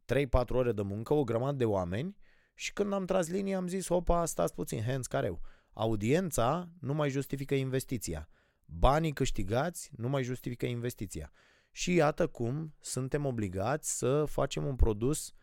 [0.04, 2.16] 3-4 ore de muncă, o grămadă de oameni
[2.54, 5.40] și când am tras linia am zis, opa, stați puțin, hands careu.
[5.72, 8.28] Audiența nu mai justifică investiția.
[8.64, 11.32] Banii câștigați nu mai justifică investiția.
[11.72, 15.34] Și iată cum suntem obligați să facem un produs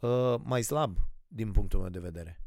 [0.00, 2.44] uh, mai slab din punctul meu de vedere.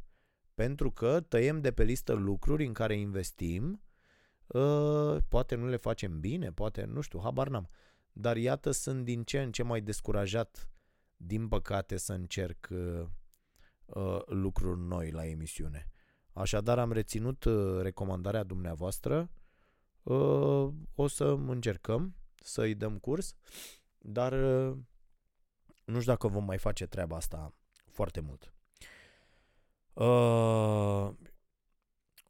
[0.54, 3.80] Pentru că tăiem de pe listă lucruri în care investim
[4.48, 7.70] Uh, poate nu le facem bine, poate, nu știu, habar n-am.
[8.14, 10.70] Dar iată, sunt din ce în ce mai descurajat,
[11.18, 13.06] din păcate, să încerc uh,
[13.86, 15.88] uh, lucruri noi la emisiune.
[16.34, 19.30] Așadar, am reținut uh, recomandarea dumneavoastră.
[20.04, 23.36] Uh, o să încercăm să-i dăm curs,
[23.98, 24.78] dar uh,
[25.86, 27.54] nu știu dacă vom mai face treaba asta
[27.86, 28.54] foarte mult.
[29.94, 31.14] Uh,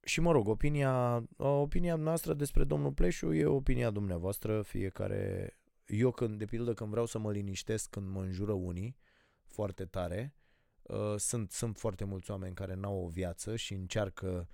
[0.04, 5.54] și mă rog, opinia, opinia noastră despre domnul Pleșu e opinia dumneavoastră, fiecare...
[5.86, 8.97] Eu când, de pildă, când vreau să mă liniștesc când mă înjură unii
[9.45, 10.36] foarte tare,
[10.82, 14.47] uh, sunt, sunt foarte mulți oameni care n-au o viață și încearcă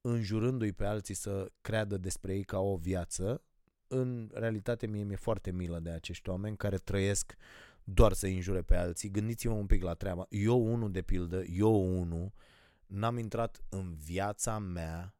[0.00, 3.42] înjurându-i pe alții să creadă despre ei ca o viață.
[3.96, 7.34] În realitate mie mi-e foarte milă de acești oameni care trăiesc
[7.84, 9.10] doar să înjure pe alții.
[9.10, 10.26] Gândiți-vă un pic la treaba.
[10.28, 12.32] Eu unul de pildă, eu unul,
[12.86, 15.14] n-am intrat în viața mea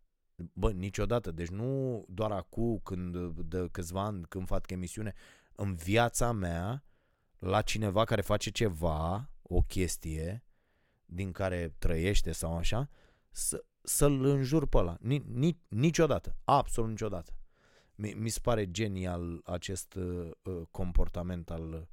[0.52, 5.14] Bă, niciodată, deci nu doar acum când de câțiva ani când fac emisiune,
[5.54, 6.84] în viața mea
[7.38, 10.44] la cineva care face ceva, o chestie
[11.06, 12.88] din care trăiește sau așa,
[13.30, 14.96] să, să-l înjur pe ăla.
[15.00, 17.32] Ni, ni, niciodată, absolut niciodată.
[17.94, 21.88] Mi, mi se pare genial acest uh, uh, comportament al,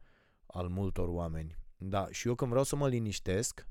[0.45, 1.57] al multor oameni.
[1.77, 3.67] Da, și eu când vreau să mă liniștesc,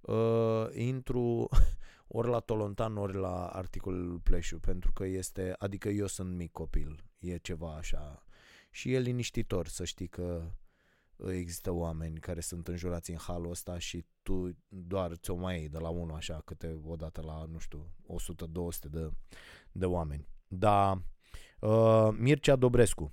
[0.00, 1.48] uh, intru
[2.08, 7.04] ori la Tolontan, ori la articolul Pleșu, pentru că este, adică eu sunt mic copil,
[7.18, 8.24] e ceva așa.
[8.70, 10.50] Și e liniștitor să știi că
[11.16, 15.78] există oameni care sunt înjurați în halul ăsta și tu doar ți-o mai iei de
[15.78, 17.90] la unul așa câte odată la, nu știu,
[18.86, 19.10] 100-200 de,
[19.72, 20.28] de oameni.
[20.48, 21.02] Da,
[21.60, 23.12] uh, Mircea Dobrescu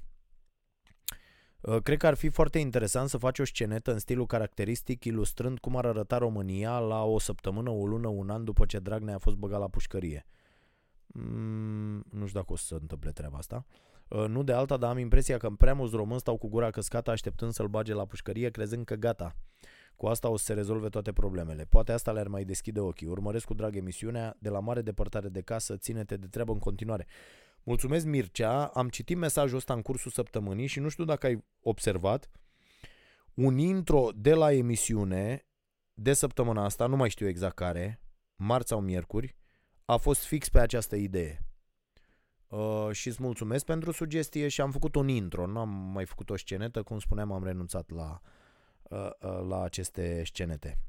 [1.64, 5.60] Uh, cred că ar fi foarte interesant să faci o scenetă în stilul caracteristic, ilustrând
[5.60, 9.18] cum ar arăta România la o săptămână, o lună, un an după ce Dragnea a
[9.18, 10.26] fost băgat la pușcărie.
[11.08, 13.66] Mm, nu știu dacă o să se întâmple treaba asta.
[14.08, 17.12] Uh, nu de alta, dar am impresia că prea mulți români stau cu gura căscată
[17.12, 19.36] așteptând să-l bage la pușcărie, crezând că gata.
[19.96, 21.66] Cu asta o să se rezolve toate problemele.
[21.70, 23.08] Poate asta le-ar mai deschide ochii.
[23.08, 27.08] Urmăresc cu drag emisiunea, de la mare depărtare de casă, ține-te de treabă în continuare.
[27.64, 28.66] Mulțumesc, Mircea.
[28.66, 32.30] Am citit mesajul ăsta în cursul săptămânii și nu știu dacă ai observat.
[33.34, 35.48] Un intro de la emisiune
[35.94, 38.02] de săptămâna asta, nu mai știu exact care,
[38.36, 39.36] marți sau miercuri,
[39.86, 41.46] a fost fix pe această idee.
[42.48, 46.30] Uh, și îți mulțumesc pentru sugestie și am făcut un intro, nu am mai făcut
[46.30, 48.22] o scenetă, cum spuneam, am renunțat la,
[48.82, 50.80] uh, uh, la aceste scenete.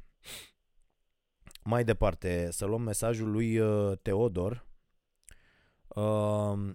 [1.62, 4.66] Mai departe, să luăm mesajul lui uh, Teodor.
[5.94, 6.74] Uh,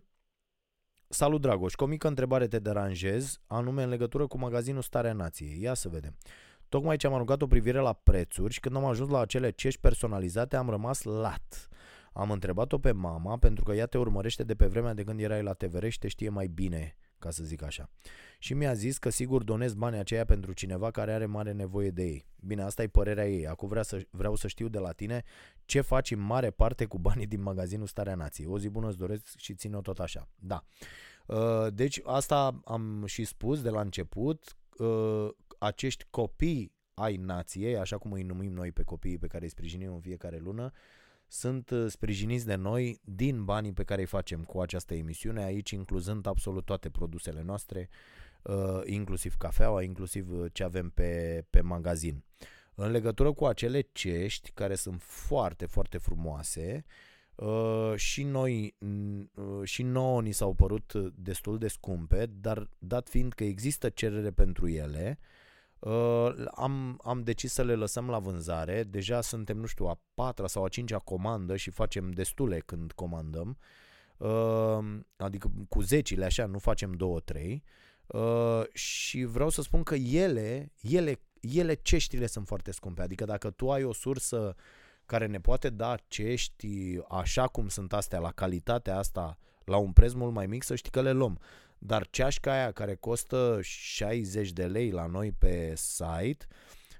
[1.11, 5.61] Salut Dragoș, cu o mică întrebare te deranjez, anume în legătură cu magazinul Starea Nației.
[5.61, 6.17] Ia să vedem.
[6.69, 9.79] Tocmai ce am aruncat o privire la prețuri și când am ajuns la acele cești
[9.79, 11.69] personalizate am rămas lat.
[12.13, 15.43] Am întrebat-o pe mama pentru că ea te urmărește de pe vremea de când erai
[15.43, 17.89] la TVR și te știe mai bine, ca să zic așa.
[18.39, 22.03] Și mi-a zis că sigur donez banii aceia pentru cineva care are mare nevoie de
[22.03, 22.25] ei.
[22.39, 23.47] Bine, asta e părerea ei.
[23.47, 25.23] Acum vrea să, vreau să știu de la tine
[25.65, 28.47] ce faci în mare parte cu banii din magazinul Starea Nației.
[28.47, 30.29] O zi bună îți doresc și ține-o tot așa.
[30.35, 30.63] Da.
[31.25, 34.57] Uh, deci asta am și spus de la început.
[34.77, 35.27] Uh,
[35.59, 39.93] acești copii ai nației, așa cum îi numim noi pe copiii pe care îi sprijinim
[39.93, 40.71] în fiecare lună,
[41.29, 45.71] sunt uh, sprijiniți de noi din banii pe care îi facem cu această emisiune, aici
[45.71, 47.89] incluzând absolut toate produsele noastre,
[48.41, 52.23] uh, inclusiv cafeaua, inclusiv uh, ce avem pe, pe magazin.
[52.75, 56.85] În legătură cu acele cești, care sunt foarte, foarte frumoase,
[57.95, 58.75] și noi
[59.63, 64.67] și nouă ni s-au părut destul de scumpe, dar dat fiind că există cerere pentru
[64.67, 65.38] ele, Uh,
[66.51, 68.83] am, am decis să le lăsăm la vânzare.
[68.83, 73.57] Deja suntem, nu știu, a patra sau a cincea comandă și facem destule când comandăm.
[74.17, 74.79] Uh,
[75.17, 77.63] adică cu zecile așa, nu facem două, trei.
[78.07, 83.01] Uh, și vreau să spun că ele, ele, ele ceștile sunt foarte scumpe.
[83.01, 84.55] Adică dacă tu ai o sursă
[85.05, 90.13] care ne poate da cești așa cum sunt astea, la calitatea asta, la un preț
[90.13, 91.39] mult mai mic, să știi că le luăm.
[91.79, 96.45] Dar ceașca aia care costă 60 de lei la noi pe site,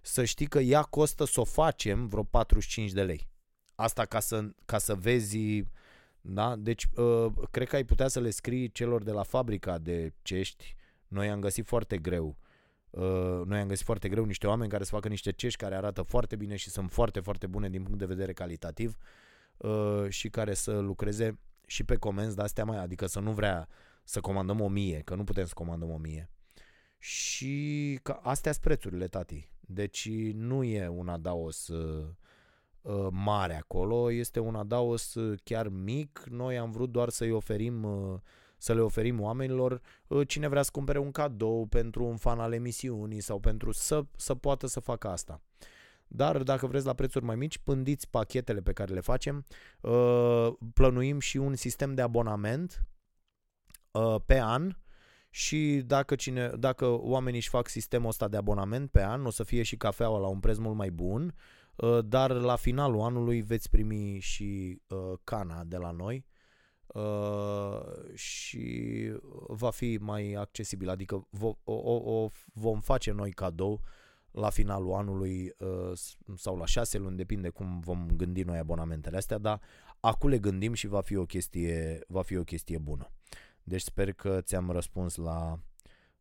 [0.02, 3.28] să știi că ea costă să o facem vreo 45 de lei.
[3.76, 5.64] Asta ca să, ca să vezi,
[6.22, 6.56] da?
[6.56, 10.76] Deci, uh, cred că ai putea să le scrii celor de la fabrica de cești.
[11.08, 12.38] Noi am găsit foarte greu.
[12.90, 16.02] Uh, noi am găsit foarte greu niște oameni care să facă niște cești care arată
[16.02, 18.98] foarte bine și sunt foarte, foarte bune din punct de vedere calitativ
[19.58, 23.68] uh, și care să lucreze și pe comenzi de astea mai, adică să nu vrea
[24.04, 26.30] să comandăm o mie, că nu putem să comandăm o mie.
[26.98, 29.52] Și că astea sunt prețurile, tati.
[29.60, 32.08] Deci nu e un adaos uh,
[32.82, 36.24] uh, mare acolo, este un adaos uh, chiar mic.
[36.30, 38.20] Noi am vrut doar să-i oferim uh,
[38.62, 42.54] să le oferim oamenilor uh, cine vrea să cumpere un cadou pentru un fan al
[42.54, 45.42] emisiunii sau pentru să, să poată să facă asta.
[46.08, 49.46] Dar dacă vreți la prețuri mai mici, pândiți pachetele pe care le facem.
[49.82, 52.84] Uh, plănuim și un sistem de abonament
[53.92, 54.76] uh, pe an
[55.30, 59.44] și dacă, cine, dacă oamenii își fac sistemul ăsta de abonament pe an, o să
[59.44, 61.36] fie și cafeaua la un preț mult mai bun,
[61.76, 66.26] uh, dar la finalul anului veți primi și uh, cana de la noi
[66.88, 69.12] uh, și
[69.48, 73.82] va fi mai accesibil, adică vo, o, o, o vom face noi cadou
[74.32, 75.92] la finalul anului uh,
[76.36, 79.62] sau la șase luni, depinde cum vom gândi noi abonamentele astea, dar
[80.00, 83.12] acum le gândim și va fi o chestie, va fi o chestie bună.
[83.70, 85.60] Deci sper că ți-am răspuns la,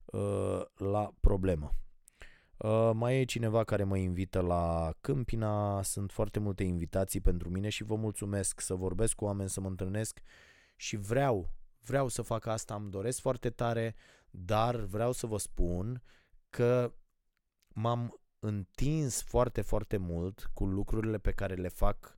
[0.05, 1.75] uh, la problemă.
[2.57, 7.69] Uh, mai e cineva care mă invită la Câmpina, sunt foarte multe invitații pentru mine
[7.69, 10.21] și vă mulțumesc să vorbesc cu oameni, să mă întâlnesc
[10.77, 13.95] și vreau, vreau să fac asta, îmi doresc foarte tare,
[14.31, 16.03] dar vreau să vă spun
[16.51, 16.95] că
[17.69, 22.18] m-am întins foarte, foarte mult cu lucrurile pe care le fac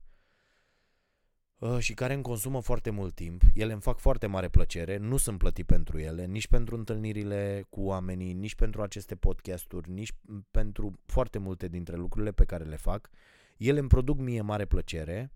[1.79, 3.41] și care îmi consumă foarte mult timp.
[3.53, 7.81] Ele îmi fac foarte mare plăcere, nu sunt plătit pentru ele, nici pentru întâlnirile cu
[7.81, 10.13] oamenii, nici pentru aceste podcasturi, nici
[10.51, 13.09] pentru foarte multe dintre lucrurile pe care le fac.
[13.57, 15.33] Ele îmi produc mie mare plăcere,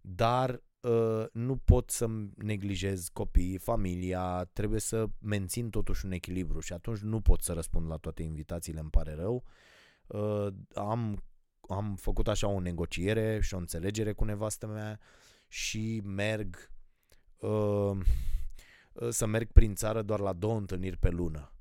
[0.00, 6.72] dar uh, nu pot să neglijez copiii, familia, trebuie să mențin totuși un echilibru și
[6.72, 9.44] atunci nu pot să răspund la toate invitațiile, îmi pare rău.
[10.06, 11.24] Uh, am,
[11.68, 14.98] am făcut așa o negociere și o înțelegere cu nevastă mea
[15.48, 16.70] și merg
[17.38, 17.98] uh,
[19.08, 21.52] să merg prin țară doar la două întâlniri pe lună.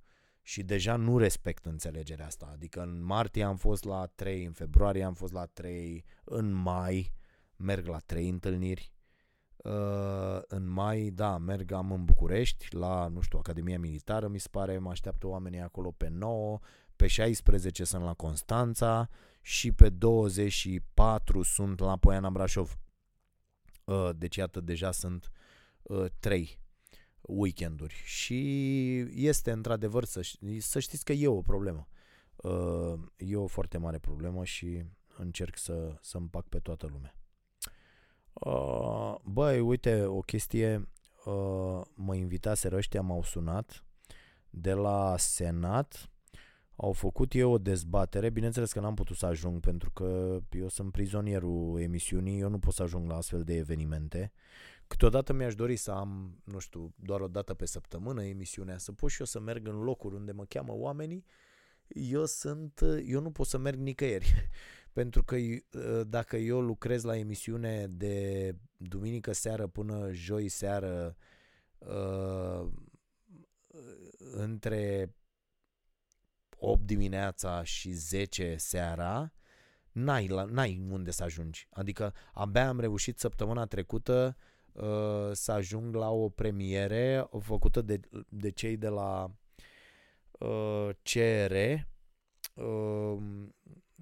[0.41, 2.49] Și deja nu respect înțelegerea asta.
[2.53, 7.13] Adică în martie am fost la 3, în februarie am fost la 3, în mai
[7.55, 8.91] merg la 3 întâlniri.
[9.57, 14.47] Uh, în mai, da, merg, am în București, la, nu știu, Academia Militară, mi se
[14.51, 16.59] pare, mă așteaptă oamenii acolo pe 9,
[16.95, 19.09] pe 16 sunt la Constanța
[19.41, 22.77] și pe 24 sunt la Poiana Brașov.
[23.87, 25.31] Uh, deci iată, deja sunt
[25.81, 26.59] uh, trei
[27.21, 30.29] weekenduri și este într-adevăr să,
[30.59, 31.87] să știți că e o problemă.
[32.35, 34.83] Uh, e o foarte mare problemă și
[35.17, 37.15] încerc să, să împac pe toată lumea.
[38.33, 40.89] Uh, băi, uite, o chestie,
[41.25, 43.85] uh, mă invitaseră ăștia, m-au sunat
[44.49, 46.11] de la Senat,
[46.79, 50.91] au făcut eu o dezbatere, bineînțeles că n-am putut să ajung pentru că eu sunt
[50.91, 54.31] prizonierul emisiunii, eu nu pot să ajung la astfel de evenimente.
[54.87, 59.09] Câteodată mi-aș dori să am, nu știu, doar o dată pe săptămână emisiunea, să pot
[59.09, 61.25] și eu să merg în locuri unde mă cheamă oamenii.
[61.87, 64.49] Eu sunt, eu nu pot să merg nicăieri.
[64.97, 65.35] pentru că
[66.07, 71.17] dacă eu lucrez la emisiune de duminică seară până joi seară
[71.77, 72.67] uh,
[74.31, 75.13] între
[76.67, 79.33] 8 dimineața și 10 seara,
[79.91, 81.67] n-ai, la, n-ai unde să ajungi.
[81.69, 84.37] Adică abia am reușit săptămâna trecută
[84.71, 87.99] uh, să ajung la o premiere făcută de,
[88.29, 89.31] de cei de la
[90.31, 91.53] uh, CR.
[92.53, 93.17] Uh,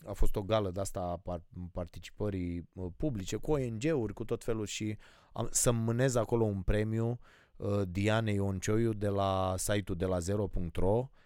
[0.06, 1.42] a fost o gală de asta a
[1.72, 4.98] participării uh, publice cu ONG-uri, cu tot felul și
[5.34, 7.20] am, să mânez acolo un premiu
[7.56, 11.24] uh, Dianei Oncioiu de la site-ul de la zero.ro uh,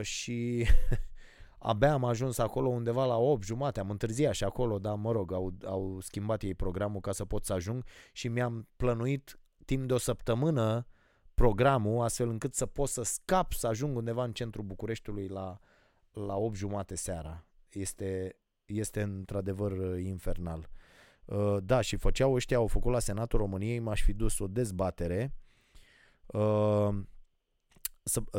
[0.00, 0.66] și
[1.58, 5.32] abia am ajuns acolo undeva la 8 jumate, am întârziat și acolo, dar mă rog,
[5.32, 9.92] au, au schimbat ei programul ca să pot să ajung și mi-am plănuit timp de
[9.92, 10.86] o săptămână
[11.34, 15.58] programul astfel încât să pot să scap, să ajung undeva în centrul Bucureștiului la,
[16.12, 17.46] la 8 jumate seara.
[17.68, 20.68] Este, este într-adevăr infernal.
[21.24, 25.34] Uh, da, și făceau ăștia, au făcut la Senatul României, m-aș fi dus o dezbatere
[26.26, 26.94] uh, Ă,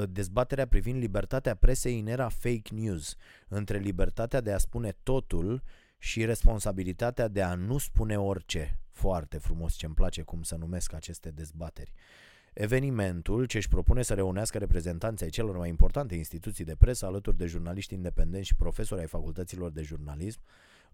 [0.10, 3.16] dezbaterea privind libertatea presei în era fake news,
[3.48, 5.64] între libertatea de a spune totul
[5.98, 8.80] și responsabilitatea de a nu spune orice.
[8.92, 11.92] Foarte frumos ce îmi place cum să numesc aceste dezbateri.
[12.54, 17.38] Evenimentul, ce își propune să reunească reprezentanții ai celor mai importante instituții de presă alături
[17.38, 20.40] de jurnaliști independenți și profesori ai facultăților de jurnalism,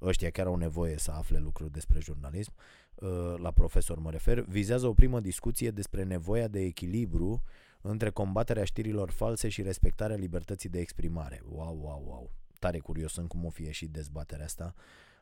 [0.02, 2.54] ăștia chiar au nevoie să afle lucruri despre jurnalism,
[3.02, 7.44] ă, la profesor mă refer, vizează o primă discuție despre nevoia de echilibru
[7.86, 11.42] între combaterea știrilor false și respectarea libertății de exprimare.
[11.50, 12.32] Wow, wow, wow.
[12.60, 14.74] Tare curios sunt cum o fi ieșit dezbaterea asta.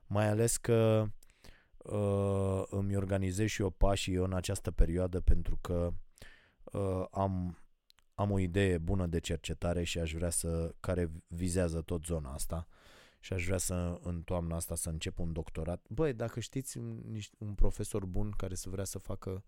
[0.05, 1.05] Mai ales că
[1.77, 5.93] uh, îmi organizez și eu pașii eu în această perioadă pentru că
[6.63, 7.57] uh, am,
[8.15, 12.67] am o idee bună de cercetare și aș vrea să, care vizează tot zona asta
[13.19, 15.85] și aș vrea să în toamna asta să încep un doctorat.
[15.89, 17.01] Băi, dacă știți un,
[17.37, 19.43] un profesor bun care să vrea să facă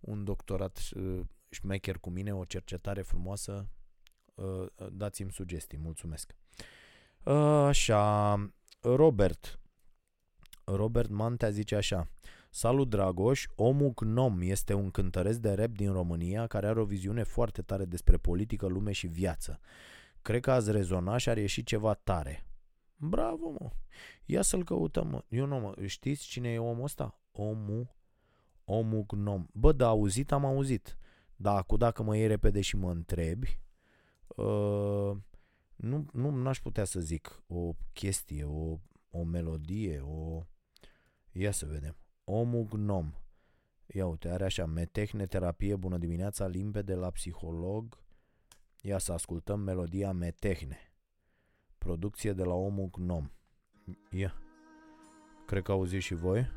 [0.00, 3.68] un doctorat uh, șmecher cu mine, o cercetare frumoasă,
[4.34, 6.34] uh, dați-mi sugestii, mulțumesc.
[7.24, 7.34] Uh,
[7.66, 8.34] așa,
[8.80, 9.60] Robert.
[10.64, 12.08] Robert Mantea zice așa.
[12.50, 17.22] Salut Dragoș, Omul Gnom este un cântăresc de rap din România care are o viziune
[17.22, 19.60] foarte tare despre politică, lume și viață.
[20.22, 22.46] Cred că ați rezona și ar ieși ceva tare.
[22.96, 23.70] Bravo, mă!
[24.24, 25.24] Ia să-l căutăm, mă.
[25.28, 25.86] Eu nu, mă.
[25.86, 27.20] Știți cine e omul ăsta?
[27.32, 27.96] Omul,
[28.64, 29.46] omul Gnom.
[29.52, 30.98] Bă, da, auzit, am auzit.
[31.40, 33.60] Dar cu dacă mă iei repede și mă întrebi,
[34.26, 35.16] uh,
[35.76, 38.78] nu, nu aș putea să zic o chestie, o,
[39.10, 40.42] o melodie, o...
[41.32, 41.96] Ia să vedem.
[42.24, 43.14] Omul gnom.
[43.86, 48.02] Ia uite, are așa, metehne, terapie, bună dimineața, limpede la psiholog.
[48.80, 50.78] Ia să ascultăm melodia Metehne.
[51.78, 53.30] Producție de la Omul Gnom.
[54.10, 54.34] Ia.
[55.46, 56.50] Cred că auziți și voi.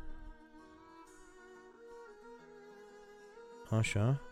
[3.70, 4.31] Așa.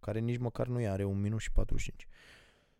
[0.00, 2.06] care nici măcar nu e, are 1 minut și 45.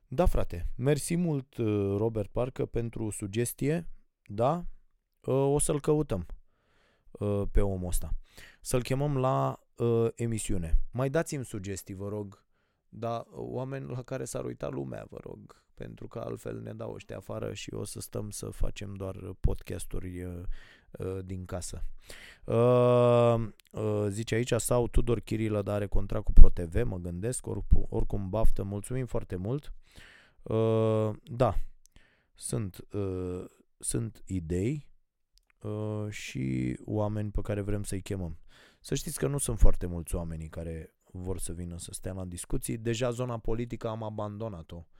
[0.08, 3.86] Da, frate, mersi mult, uh, Robert Parcă, pentru sugestie,
[4.24, 4.64] da?
[5.20, 6.26] Uh, o să-l căutăm
[7.10, 8.10] uh, pe omul ăsta.
[8.60, 10.78] Să-l chemăm la uh, emisiune.
[10.90, 12.44] Mai dați-mi sugestii, vă rog,
[12.88, 17.16] dar oameni la care s-ar uita lumea, vă rog, pentru că altfel ne dau ăștia
[17.16, 20.44] afară și o să stăm să facem doar podcasturi uh, uh,
[21.24, 21.84] din casă.
[22.44, 27.86] Uh, uh, zice aici sau Tudor Chirilă, dar are contract cu ProTV, mă gândesc, oricum,
[27.88, 29.72] oricum baftă, mulțumim foarte mult.
[30.42, 31.54] Uh, da,
[32.34, 33.44] Sunt, uh,
[33.78, 34.88] sunt idei
[35.60, 38.38] uh, și oameni pe care vrem să-i chemăm.
[38.80, 42.24] Să știți că nu sunt foarte mulți oamenii care vor să vină să stea la
[42.24, 42.76] discuții.
[42.76, 44.76] Deja zona politică am abandonat-o.
[44.76, 44.99] Uh,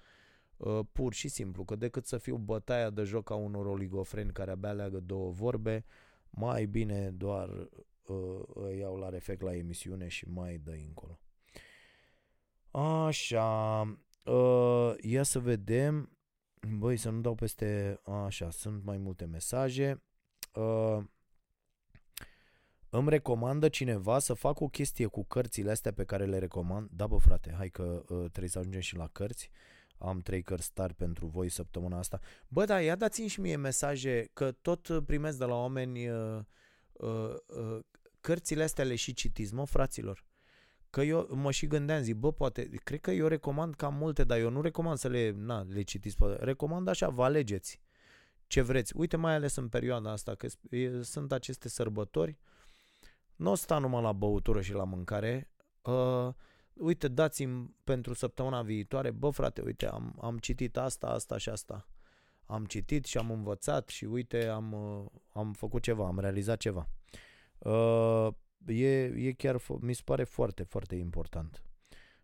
[0.93, 4.73] pur și simplu, că decât să fiu bătaia de joc a unor oligofreni care abia
[4.73, 5.85] leagă două vorbe,
[6.31, 7.49] mai bine doar
[8.07, 11.19] uh, îi iau la refect la emisiune și mai dă încolo.
[12.71, 13.81] Așa,
[14.25, 16.11] uh, ia să vedem.
[16.79, 18.01] Băi, să nu dau peste...
[18.05, 20.03] Așa, sunt mai multe mesaje.
[20.55, 21.05] Uh,
[22.91, 26.91] îmi recomandă cineva să fac o chestie cu cărțile astea pe care le recomand.
[26.93, 29.51] Da, bă, frate, hai că uh, trebuie să ajungem și la cărți.
[30.01, 32.21] Am trei cărți tari pentru voi săptămâna asta.
[32.49, 36.39] Bă, da, ia dați-mi și mie mesaje, că tot primesc de la oameni uh,
[36.93, 37.79] uh, uh,
[38.21, 40.25] cărțile astea le și citiți, mă, fraților.
[40.91, 44.39] Că eu mă și gândeam, zic, bă, poate, cred că eu recomand cam multe, dar
[44.39, 46.45] eu nu recomand să le, na, le citiți, poate.
[46.45, 47.81] recomand așa, vă alegeți
[48.51, 48.97] ce vreți.
[48.97, 50.47] Uite, mai ales în perioada asta, că
[51.03, 52.39] sunt aceste sărbători,
[53.37, 55.51] nu o sta numai la băutură și la mâncare,
[55.83, 56.29] uh,
[56.81, 61.89] uite, dați-mi pentru săptămâna viitoare, bă, frate, uite, am, am citit asta, asta și asta.
[62.45, 66.89] Am citit și am învățat și uite, am, uh, am făcut ceva, am realizat ceva.
[67.59, 68.29] Uh,
[68.67, 71.63] e, e chiar, mi se pare foarte, foarte important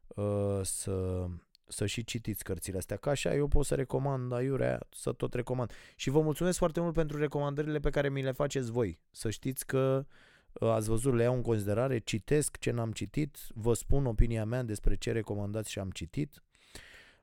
[0.07, 1.27] uh, să,
[1.67, 2.97] să și citiți cărțile astea.
[2.97, 5.73] Ca așa eu pot să recomand aiurea, să tot recomand.
[5.97, 9.01] Și vă mulțumesc foarte mult pentru recomandările pe care mi le faceți voi.
[9.11, 10.15] Să știți că uh,
[10.61, 14.97] ați văzut, le iau în considerare, citesc ce n-am citit, vă spun opinia mea despre
[14.97, 16.43] ce recomandați și am citit.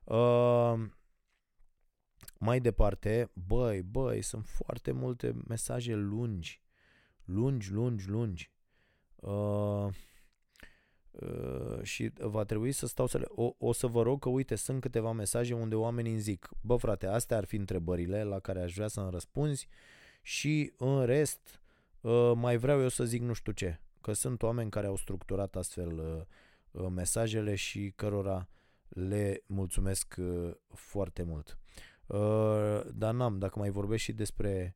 [0.04, 0.74] Uh,
[2.38, 6.62] mai departe, băi, băi, sunt foarte multe mesaje lungi,
[7.24, 8.52] lungi, lungi, lungi.
[9.14, 9.86] Uh,
[11.10, 13.24] uh, și va trebui să stau să le...
[13.28, 16.76] O, o să vă rog că, uite, sunt câteva mesaje unde oamenii îmi zic, bă
[16.76, 19.68] frate, astea ar fi întrebările la care aș vrea să-mi răspunzi
[20.22, 21.63] și în rest uh,
[22.34, 23.80] mai vreau eu să zic nu știu ce.
[24.00, 28.48] Că sunt oameni care au structurat astfel uh, uh mesajele și cărora
[28.88, 31.58] le mulțumesc uh, foarte mult.
[32.06, 34.74] Uh, dar n-am, dacă mai vorbesc și despre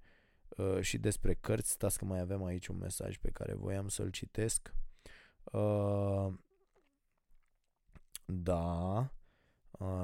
[0.48, 4.10] uh, și despre cărți, stați că mai avem aici un mesaj pe care voiam să-l
[4.10, 4.74] citesc.
[5.44, 6.32] Uh,
[8.24, 9.12] da,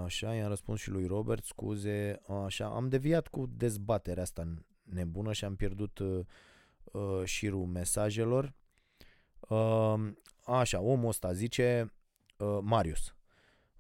[0.05, 5.45] așa, i-am răspuns și lui Robert, scuze, așa, am deviat cu dezbaterea asta nebună și
[5.45, 6.27] am pierdut uh,
[6.95, 8.55] uh, șirul mesajelor.
[9.49, 9.95] Uh,
[10.45, 11.93] așa, omul ăsta zice,
[12.39, 13.15] uh, Marius,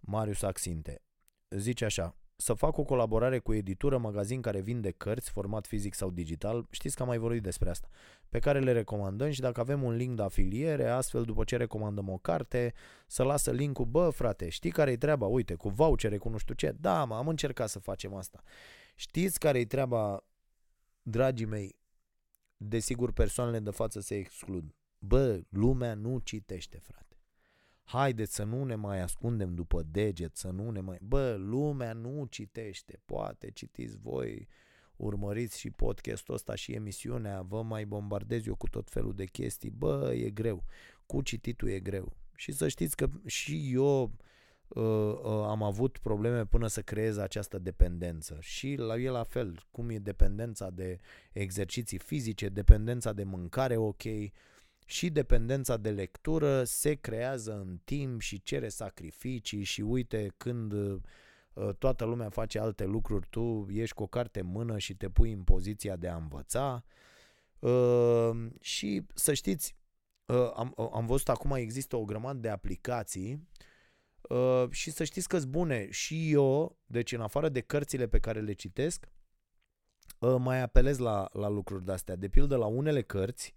[0.00, 1.02] Marius Axinte,
[1.48, 6.10] zice așa, să fac o colaborare cu editură, magazin care vinde cărți, format fizic sau
[6.10, 7.88] digital, știți că am mai vorbit despre asta,
[8.28, 12.08] pe care le recomandăm și dacă avem un link de afiliere, astfel după ce recomandăm
[12.08, 12.72] o carte,
[13.06, 15.26] să lasă linkul, bă frate, știi care-i treaba?
[15.26, 18.42] Uite, cu vouchere, cu nu știu ce, da, mă, am încercat să facem asta.
[18.94, 20.24] Știți care-i treaba,
[21.02, 21.76] dragii mei,
[22.68, 24.74] desigur persoanele de față se exclud.
[24.98, 27.16] Bă, lumea nu citește, frate.
[27.84, 30.98] Haideți să nu ne mai ascundem după deget, să nu ne mai...
[31.02, 34.48] Bă, lumea nu citește, poate citiți voi,
[34.96, 39.70] urmăriți și podcastul ăsta și emisiunea, vă mai bombardez eu cu tot felul de chestii.
[39.70, 40.64] Bă, e greu,
[41.06, 42.12] cu cititul e greu.
[42.36, 44.33] Și să știți că și eu uh, uh,
[45.46, 48.36] am avut probleme până să creez această dependență.
[48.40, 50.98] Și la el la fel, cum e dependența de
[51.32, 54.02] exerciții fizice, dependența de mâncare ok,
[54.86, 61.00] și dependența de lectură se creează în timp și cere sacrificii și uite când uh,
[61.78, 65.32] toată lumea face alte lucruri, tu ești cu o carte în mână și te pui
[65.32, 66.84] în poziția de a învăța.
[67.58, 69.76] Uh, și să știți,
[70.26, 73.48] uh, am, am văzut acum există o grămadă de aplicații
[74.70, 75.90] și să știți că sunt bune.
[75.90, 79.08] Și eu, deci în afară de cărțile pe care le citesc,
[80.38, 82.16] mai apelez la, la lucruri de-astea.
[82.16, 83.54] De pildă la unele cărți,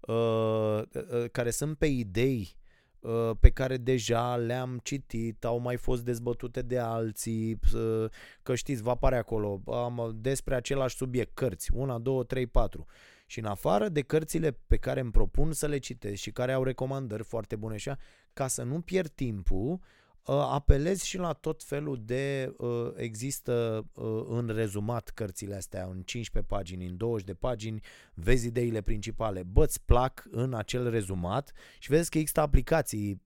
[0.00, 2.56] Uh, uh, care sunt pe idei
[3.00, 8.04] uh, pe care deja le-am citit, au mai fost dezbătute de alții, uh,
[8.42, 12.86] că știți, va apare acolo am, despre același subiect, cărți, una, două, trei, patru.
[13.26, 16.62] Și în afară de cărțile pe care îmi propun să le citesc și care au
[16.62, 17.98] recomandări foarte bune așa,
[18.40, 19.80] ca să nu pierd timpul,
[20.26, 26.02] Uh, apelez și la tot felul de uh, există uh, în rezumat cărțile astea în
[26.02, 27.80] 15 pagini, în 20 de pagini,
[28.14, 29.42] vezi ideile principale.
[29.42, 33.22] Bă, îți plac în acel rezumat și vezi că există aplicații,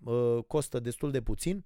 [0.46, 1.64] costă destul de puțin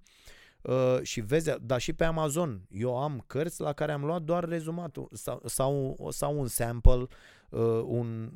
[1.01, 2.61] și vezi, dar și pe Amazon.
[2.69, 7.07] Eu am cărți la care am luat doar rezumatul sau, sau, sau un sample,
[7.83, 8.31] un,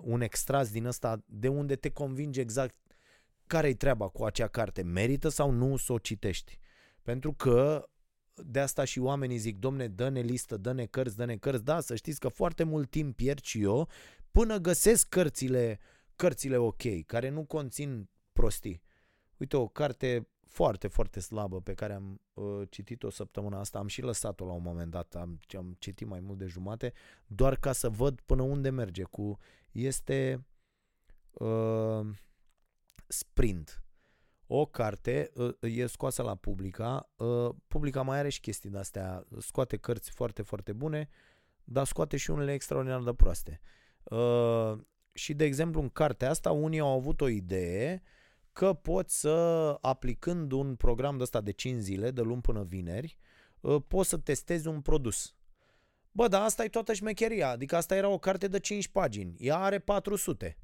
[0.00, 2.74] un extras din ăsta de unde te convinge exact
[3.50, 4.82] care-i treaba cu acea carte?
[4.82, 6.58] Merită sau nu să o citești?
[7.02, 7.88] Pentru că
[8.34, 11.64] de asta și oamenii zic, domne, dă-ne listă, dă-ne cărți, dă-ne cărți.
[11.64, 13.88] Da, să știți că foarte mult timp pierd și eu
[14.30, 15.78] până găsesc cărțile,
[16.16, 18.82] cărțile ok, care nu conțin prostii.
[19.36, 24.02] Uite, o carte foarte, foarte slabă pe care am uh, citit-o săptămâna asta, am și
[24.02, 26.92] lăsat-o la un moment dat, am, am citit mai mult de jumate,
[27.26, 29.38] doar ca să văd până unde merge cu,
[29.72, 30.46] este
[31.32, 32.06] uh,
[33.12, 33.84] Sprint.
[34.46, 39.76] O carte uh, e scoasă la Publica, uh, Publica mai are și chestii de-astea, scoate
[39.76, 41.08] cărți foarte, foarte bune,
[41.64, 43.60] dar scoate și unele extraordinar de proaste.
[44.02, 44.78] Uh,
[45.12, 48.08] și, de exemplu, în cartea asta, unii au avut o idee uh,
[48.52, 53.18] că poți să, aplicând un program de ăsta de 5 zile, de luni până vineri,
[53.64, 55.34] ă, poți să testezi un produs.
[56.12, 59.58] Bă, dar asta e toată șmecheria, adică asta era o carte de 5 pagini, ea
[59.58, 60.56] are 400.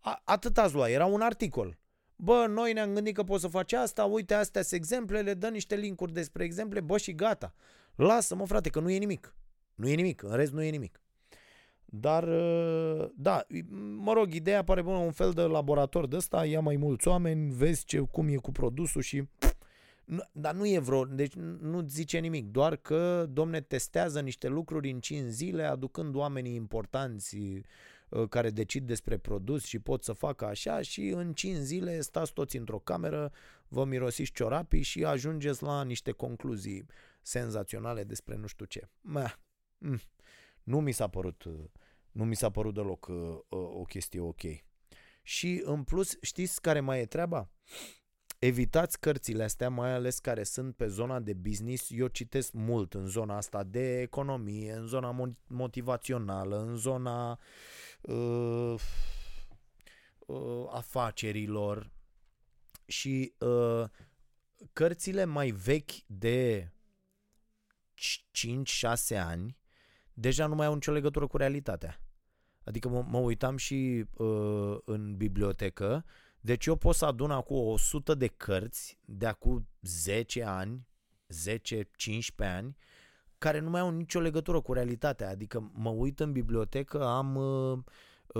[0.00, 1.78] A, atât ați luat, era un articol.
[2.16, 5.76] Bă, noi ne-am gândit că poți să faci asta, uite astea sunt exemplele, dă niște
[5.76, 7.54] linkuri despre exemple, bă și gata.
[7.94, 9.34] Lasă-mă frate că nu e nimic.
[9.74, 11.00] Nu e nimic, în rest nu e nimic.
[11.84, 13.46] Dar, uh, da,
[13.96, 17.52] mă rog, ideea pare bună, un fel de laborator de ăsta, ia mai mulți oameni,
[17.52, 19.22] vezi ce, cum e cu produsul și...
[20.04, 24.90] Nu, dar nu e vreo, deci nu zice nimic, doar că, domne, testează niște lucruri
[24.90, 27.60] în 5 zile, aducând oamenii importanți uh,
[28.28, 32.56] care decid despre produs și pot să facă așa și în 5 zile stați toți
[32.56, 33.32] într-o cameră,
[33.68, 36.86] vă mirosiți ciorapii și ajungeți la niște concluzii
[37.22, 38.88] senzaționale despre nu știu ce.
[39.00, 39.32] Meh.
[39.78, 40.00] Mm.
[40.62, 41.64] Nu mi s-a părut uh,
[42.10, 44.40] nu mi s-a părut deloc uh, uh, o chestie ok.
[45.22, 47.50] Și în plus, știți care mai e treaba?
[48.38, 51.86] Evitați cărțile astea, mai ales care sunt pe zona de business.
[51.90, 57.38] Eu citesc mult în zona asta de economie, în zona motivațională, în zona uh,
[58.00, 58.80] uh,
[60.70, 61.90] afacerilor
[62.86, 63.84] și uh,
[64.72, 66.70] cărțile mai vechi de
[69.12, 69.58] 5-6 ani
[70.12, 72.00] deja nu mai au nicio legătură cu realitatea.
[72.64, 76.04] Adică mă, mă uitam și uh, în bibliotecă,
[76.40, 80.88] deci eu pot să adun acum 100 de cărți de acum 10 ani,
[81.28, 81.66] 10-15
[82.36, 82.76] ani,
[83.40, 85.28] care nu mai au nicio legătură cu realitatea.
[85.28, 87.78] Adică mă uit în bibliotecă, am uh,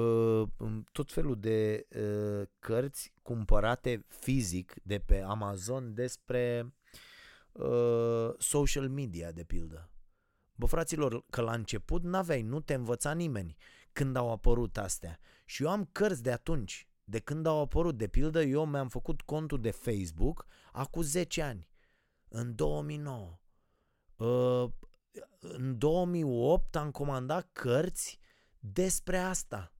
[0.02, 0.48] uh,
[0.92, 6.74] tot felul de uh, cărți cumpărate fizic de pe Amazon despre
[7.52, 9.90] uh, social media, de pildă.
[10.54, 13.56] Bă, fraților, că la început n-aveai, nu te învăța nimeni
[13.92, 15.18] când au apărut astea.
[15.44, 17.96] Și eu am cărți de atunci, de când au apărut.
[17.96, 21.68] De pildă, eu mi-am făcut contul de Facebook acum 10 ani,
[22.28, 23.38] în 2009.
[24.16, 24.70] Uh,
[25.40, 28.18] în 2008 am comandat cărți
[28.58, 29.72] despre asta.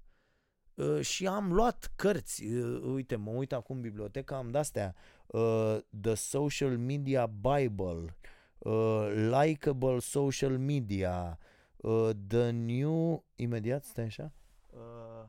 [0.75, 2.45] Uh, și am luat cărți.
[2.45, 4.95] Uh, uite, mă uit acum în bibliotecă, am de-astea.
[5.27, 8.17] Uh, The Social Media Bible
[8.61, 11.39] uh, likable social media,
[11.77, 14.33] uh, the new, imediat, stai așa,
[14.73, 15.25] uh,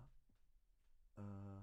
[1.15, 1.61] uh,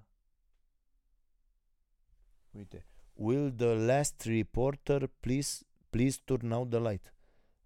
[2.50, 7.12] uite, will the last reporter please, please turn out the light.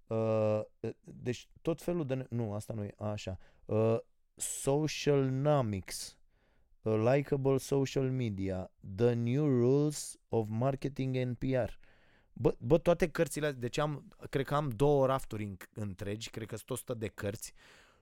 [0.06, 0.61] Uh,
[1.22, 3.98] deci tot felul de, nu, asta nu e, așa, uh,
[4.34, 6.18] socialnomics,
[6.82, 11.72] uh, likable social media, the new rules of marketing and PR.
[12.32, 16.70] Bă, bă, toate cărțile, deci am, cred că am două rafturi întregi, cred că sunt
[16.70, 17.52] 100 de cărți,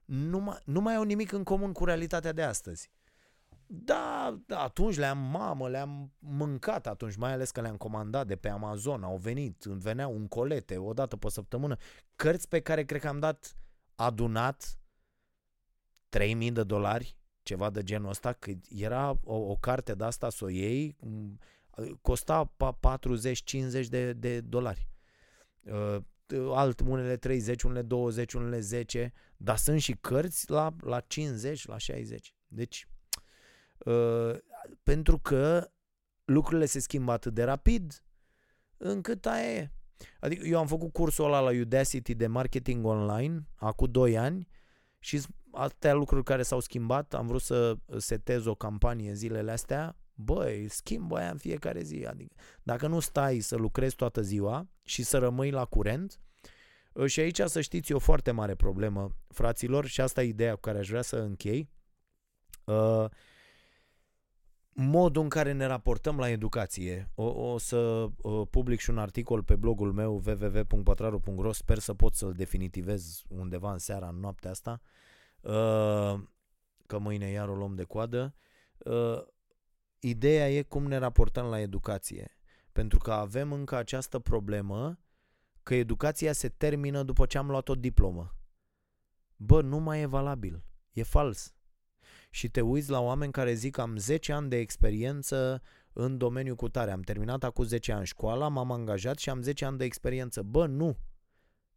[0.05, 2.91] nu mai, nu mai au nimic în comun cu realitatea de astăzi.
[3.73, 8.49] Da, da, atunci le-am, mamă, le-am mâncat atunci, mai ales că le-am comandat de pe
[8.49, 11.77] Amazon, au venit, veneau un colete o dată pe săptămână,
[12.17, 13.57] cărți pe care cred că am dat
[13.95, 14.79] adunat
[16.09, 20.45] 3000 de dolari, ceva de genul ăsta, că era o, o carte de asta să
[20.45, 20.97] o iei,
[22.01, 22.53] costa
[23.83, 24.89] 40-50 de, de dolari.
[25.61, 25.97] Uh,
[26.55, 31.79] alt, unele 30, unele 20, unele 10, dar sunt și cărți la, la 50, la
[31.79, 32.35] 60.
[32.47, 32.87] Deci,
[33.85, 34.39] uh,
[34.83, 35.71] pentru că
[36.25, 38.05] lucrurile se schimbă atât de rapid,
[38.77, 39.71] încât aia e.
[40.21, 44.49] Adică eu am făcut cursul ăla la Udacity de marketing online acum 2 ani
[44.99, 45.23] și
[45.53, 51.17] atâtea lucruri care s-au schimbat, am vrut să setez o campanie zilele astea băi, schimbă
[51.17, 52.05] aia în fiecare zi.
[52.09, 56.21] Adică, dacă nu stai să lucrezi toată ziua și să rămâi la curent,
[56.97, 60.55] ă, și aici să știți, e o foarte mare problemă, fraților, și asta e ideea
[60.55, 61.71] cu care aș vrea să închei.
[62.65, 63.05] Uh,
[64.73, 67.11] modul în care ne raportăm la educație.
[67.15, 72.15] O, o să uh, public și un articol pe blogul meu www.patraru.ro Sper să pot
[72.15, 74.81] să-l definitivez undeva în seara, în noaptea asta,
[75.41, 76.21] uh,
[76.87, 78.35] că mâine iar o luăm de coadă.
[78.79, 79.23] Uh,
[80.03, 82.39] Ideea e cum ne raportăm la educație.
[82.73, 84.99] Pentru că avem încă această problemă
[85.63, 88.35] că educația se termină după ce am luat o diplomă.
[89.37, 90.65] Bă, nu mai e valabil.
[90.93, 91.55] E fals.
[92.31, 95.63] Și te uiți la oameni care zic am 10 ani de experiență
[95.93, 96.91] în domeniul cu tare.
[96.91, 100.43] Am terminat acum 10 ani școala, m-am angajat și am 10 ani de experiență.
[100.43, 100.97] Bă, nu.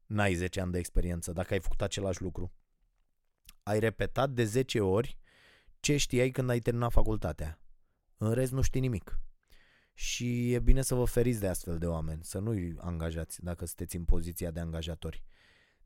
[0.05, 2.51] N-ai 10 ani de experiență dacă ai făcut același lucru.
[3.63, 5.17] Ai repetat de 10 ori
[5.79, 7.59] ce știai când ai terminat facultatea.
[8.17, 9.19] În rest nu știi nimic.
[9.93, 13.95] Și e bine să vă feriți de astfel de oameni, să nu-i angajați dacă sunteți
[13.95, 15.23] în poziția de angajatori.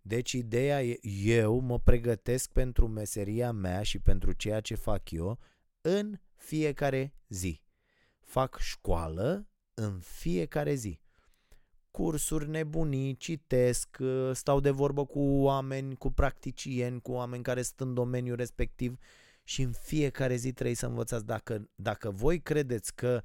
[0.08, 5.40] Deci ideea e, eu mă pregătesc pentru meseria mea și pentru ceea ce fac eu
[5.82, 7.62] în fiecare zi.
[8.20, 11.00] Fac școală în fiecare zi.
[11.92, 13.98] Cursuri nebunii, citesc,
[14.34, 18.98] stau de vorbă cu oameni, cu practicieni, cu oameni care sunt în domeniul respectiv
[19.44, 21.26] și în fiecare zi trebuie să învățați.
[21.26, 23.22] Dacă, dacă voi credeți că...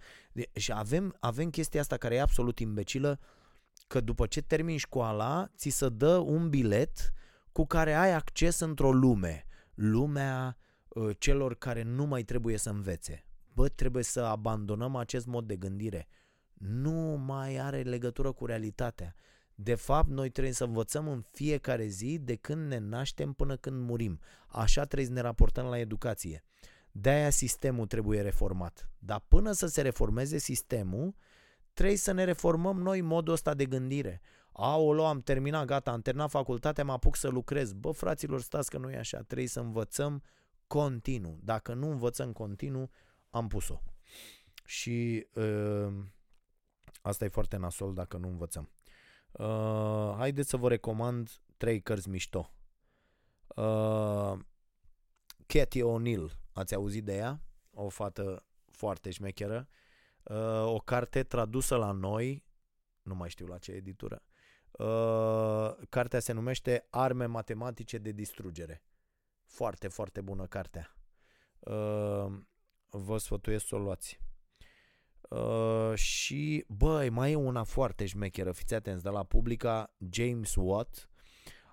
[0.53, 3.21] Și avem, avem chestia asta care e absolut imbecilă,
[3.93, 7.13] că după ce termini școala, ți se dă un bilet
[7.53, 9.47] cu care ai acces într-o lume.
[9.75, 10.57] Lumea
[10.89, 13.27] uh, celor care nu mai trebuie să învețe.
[13.55, 16.09] Bă, trebuie să abandonăm acest mod de gândire.
[16.55, 19.15] Nu mai are legătură cu realitatea.
[19.55, 23.81] De fapt, noi trebuie să învățăm în fiecare zi de când ne naștem până când
[23.81, 24.21] murim.
[24.49, 26.45] Așa trebuie să ne raportăm la educație.
[26.93, 28.91] De-aia sistemul trebuie reformat.
[28.99, 31.15] Dar până să se reformeze sistemul,
[31.73, 34.21] trebuie să ne reformăm noi modul ăsta de gândire.
[34.53, 37.73] Aolo, am terminat, gata, am terminat facultatea, mă apuc să lucrez.
[37.73, 39.23] Bă, fraților, stați că nu e așa.
[39.23, 40.23] Trebuie să învățăm
[40.67, 41.39] continuu.
[41.43, 42.91] Dacă nu învățăm continuu,
[43.31, 43.83] am pus-o.
[44.65, 45.93] Și uh,
[47.03, 48.71] asta e foarte nasol dacă nu învățăm.
[49.33, 52.55] Uh, haideți să vă recomand trei cărți mișto.
[53.47, 54.39] Uh,
[55.47, 57.41] Katie O'Neill, ați auzit de ea?
[57.71, 59.69] O fată foarte șmecheră.
[59.69, 59.81] Uh,
[60.65, 62.45] o carte tradusă la noi,
[63.03, 64.23] nu mai știu la ce editură.
[64.73, 68.83] Uh, cartea se numește Arme matematice de distrugere.
[69.45, 70.97] Foarte, foarte bună cartea.
[71.59, 72.33] Uh,
[72.89, 74.21] vă sfătuiesc să o luați.
[75.29, 81.11] Uh, și, băi, mai e una foarte șmecheră, fiți atenți, de la publica James Watt,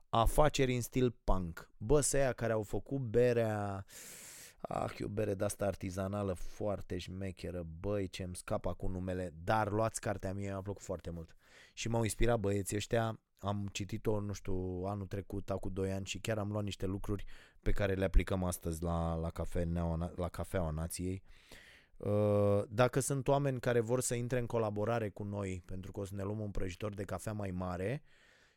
[0.09, 1.71] afaceri în stil punk.
[1.77, 3.85] Bă, aia care au făcut berea,
[4.61, 9.33] ah, e o bere de asta artizanală foarte șmecheră, băi, ce îmi scapă cu numele,
[9.43, 11.35] dar luați cartea mie, mi-a plăcut foarte mult.
[11.73, 16.19] Și m-au inspirat băieții ăștia, am citit-o, nu știu, anul trecut, acum 2 ani și
[16.19, 17.25] chiar am luat niște lucruri
[17.61, 19.65] pe care le aplicăm astăzi la, la, cafea,
[20.15, 21.23] la cafeaua nației.
[21.97, 26.05] Uh, dacă sunt oameni care vor să intre în colaborare cu noi, pentru că o
[26.05, 28.03] să ne luăm un prăjitor de cafea mai mare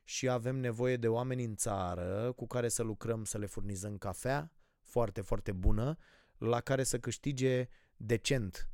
[0.04, 4.52] și avem nevoie de oameni în țară cu care să lucrăm, să le furnizăm cafea
[4.92, 5.96] foarte, foarte bună,
[6.38, 8.68] la care să câștige decent.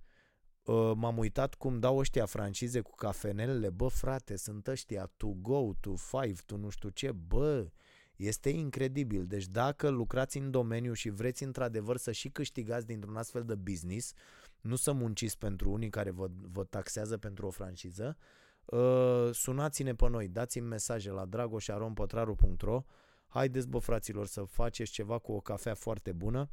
[0.63, 5.73] Uh, m-am uitat cum dau ăștia francize cu cafenelele, bă frate, sunt ăștia to go,
[5.81, 7.71] to five, to nu știu ce, bă,
[8.17, 9.27] este incredibil.
[9.27, 14.13] Deci dacă lucrați în domeniu și vreți într-adevăr să și câștigați dintr-un astfel de business,
[14.61, 18.17] nu să munciți pentru unii care vă, vă taxează pentru o franciză,
[18.65, 22.85] uh, sunați-ne pe noi, dați-mi mesaje la dragoșarompătraru.ro
[23.29, 26.51] Haideți, bă, fraților, să faceți ceva cu o cafea foarte bună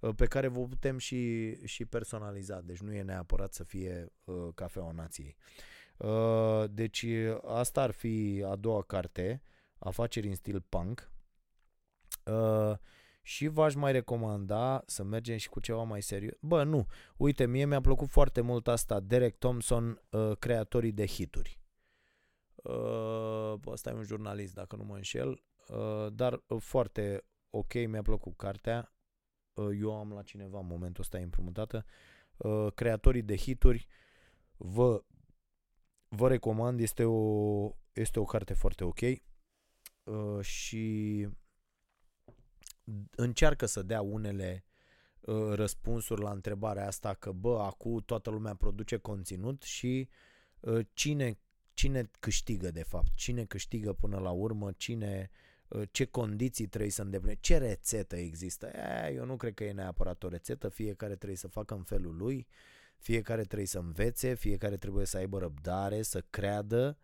[0.00, 2.60] uh, pe care vă putem și, și personaliza.
[2.60, 5.36] Deci nu e neapărat să fie uh, cafeaua nației.
[5.96, 7.06] Uh, deci
[7.44, 9.42] asta ar fi a doua carte,
[9.80, 11.12] Afaceri în stil punk.
[12.24, 12.76] Uh,
[13.22, 16.34] și v-aș mai recomanda să mergem și cu ceva mai serios.
[16.40, 16.86] Bă, nu.
[17.16, 19.00] Uite, mie mi-a plăcut foarte mult asta.
[19.00, 21.60] Derek Thompson, uh, creatorii de hituri.
[22.54, 25.44] Uh, ăsta e un jurnalist, dacă nu mă înșel.
[25.70, 28.92] Uh, dar uh, foarte ok, mi-a plăcut cartea.
[29.52, 31.84] Uh, eu am la cineva în momentul ăsta împrumutată.
[32.36, 33.86] Uh, creatorii de hituri.
[34.56, 35.04] Vă,
[36.08, 39.00] vă recomand, este o, este o carte foarte ok.
[39.00, 41.28] Uh, și
[43.10, 44.64] încearcă să dea unele
[45.20, 50.08] uh, răspunsuri la întrebarea asta că bă, acum toată lumea produce conținut și
[50.60, 51.38] uh, cine,
[51.74, 55.49] cine câștigă de fapt, cine câștigă până la urmă, cine uh,
[55.90, 58.66] ce condiții trebuie să îndeplinească, ce rețetă există.
[58.66, 62.16] E, eu nu cred că e neapărat o rețetă, fiecare trebuie să facă în felul
[62.16, 62.46] lui,
[62.96, 66.98] fiecare trebuie să învețe, fiecare trebuie să aibă răbdare, să creadă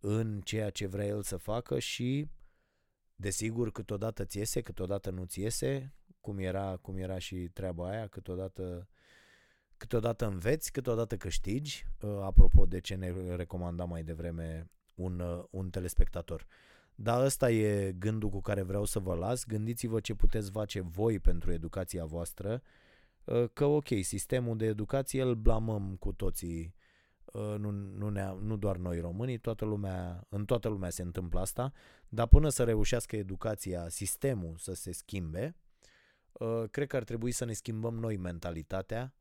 [0.00, 2.28] în ceea ce vrea el să facă și
[3.22, 8.06] Desigur, câteodată ți iese, câteodată nu ți iese, cum era, cum era și treaba aia,
[8.06, 8.88] câteodată,
[9.76, 15.70] câteodată înveți, câteodată câștigi, uh, apropo de ce ne recomanda mai devreme un, uh, un
[15.70, 16.46] telespectator.
[17.02, 19.44] Dar ăsta e gândul cu care vreau să vă las.
[19.44, 22.62] Gândiți-vă ce puteți face voi pentru educația voastră,
[23.24, 26.74] uh, că ok, sistemul de educație îl blamăm cu toții.
[27.24, 31.40] Uh, nu, nu, ne, nu doar noi românii, toată lumea, în toată lumea se întâmplă
[31.40, 31.72] asta,
[32.08, 35.56] dar până să reușească educația, sistemul să se schimbe,
[36.32, 39.14] uh, cred că ar trebui să ne schimbăm noi mentalitatea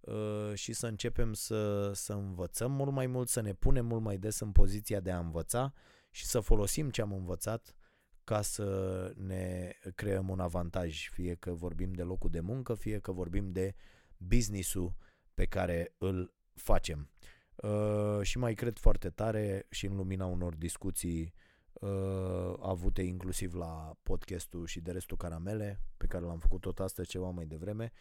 [0.00, 4.18] uh, și să începem să, să învățăm mult mai mult, să ne punem mult mai
[4.18, 5.72] des în poziția de a învăța
[6.18, 7.76] și să folosim ce am învățat
[8.24, 13.12] ca să ne creăm un avantaj, fie că vorbim de locul de muncă, fie că
[13.12, 13.74] vorbim de
[14.16, 14.96] businessul
[15.34, 17.10] pe care îl facem.
[17.56, 21.34] Uh, și mai cred foarte tare și în lumina unor discuții
[21.72, 27.08] uh, avute inclusiv la podcastul și de restul caramele, pe care l-am făcut tot astăzi
[27.08, 27.92] ceva mai devreme,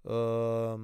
[0.00, 0.74] uh,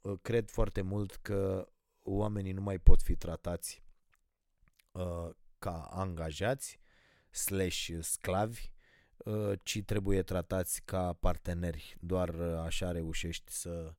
[0.00, 1.68] uh, cred foarte mult că
[2.02, 3.82] oamenii nu mai pot fi tratați
[4.92, 6.80] uh, ca angajați
[7.30, 8.70] slash sclavi,
[9.16, 11.96] uh, ci trebuie tratați ca parteneri.
[12.00, 13.94] Doar uh, așa reușești să,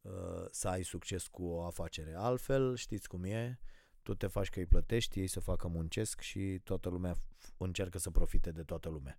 [0.00, 2.14] uh, să ai succes cu o afacere.
[2.16, 3.58] Altfel, știți cum e,
[4.02, 7.14] tu te faci că îi plătești, ei să facă muncesc și toată lumea
[7.56, 9.18] încearcă să profite de toată lumea.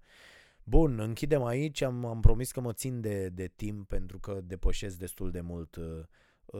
[0.63, 4.97] Bun, închidem aici, am, am promis că mă țin de, de timp pentru că depășesc
[4.97, 6.03] destul de mult uh,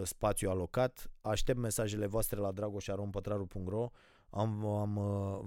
[0.03, 1.11] spațiu alocat.
[1.21, 3.89] Aștept mesajele voastre la dragoșarompătraru.ro
[4.29, 4.93] am, am,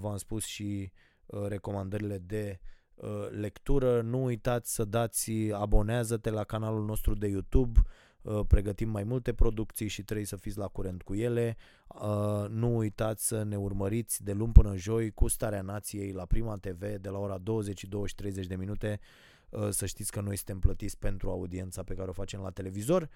[0.01, 0.93] v-am spus și
[1.31, 2.61] Uh, recomandările de
[2.95, 4.01] uh, lectură.
[4.01, 7.81] Nu uitați să dați abonează-te la canalul nostru de YouTube.
[8.23, 11.57] Uh, pregătim mai multe producții și trebuie să fiți la curent cu ele.
[12.49, 16.97] Nu uitați să ne urmăriți de luni până joi cu Starea Nației la Prima TV
[16.97, 19.01] de la ora 22 și 30 de minute.
[19.71, 23.09] Să știți că noi suntem plătiți pentru audiența pe care o facem la televizor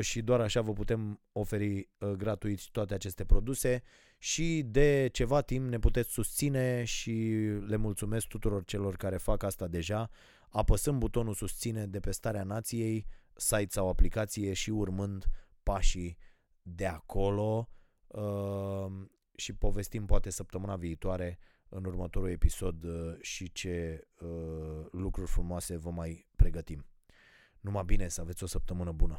[0.00, 3.82] și doar așa vă putem oferi gratuit toate aceste produse
[4.18, 7.12] și de ceva timp ne puteți susține și
[7.66, 10.10] le mulțumesc tuturor celor care fac asta deja,
[10.48, 15.24] apăsând butonul susține de pe starea nației, site sau aplicație și urmând
[15.62, 16.18] pașii
[16.62, 17.68] de acolo
[18.06, 18.86] uh,
[19.36, 21.38] și povestim poate săptămâna viitoare
[21.68, 26.86] în următorul episod uh, și ce uh, lucruri frumoase vă mai pregătim.
[27.60, 29.18] Numai bine să aveți o săptămână bună!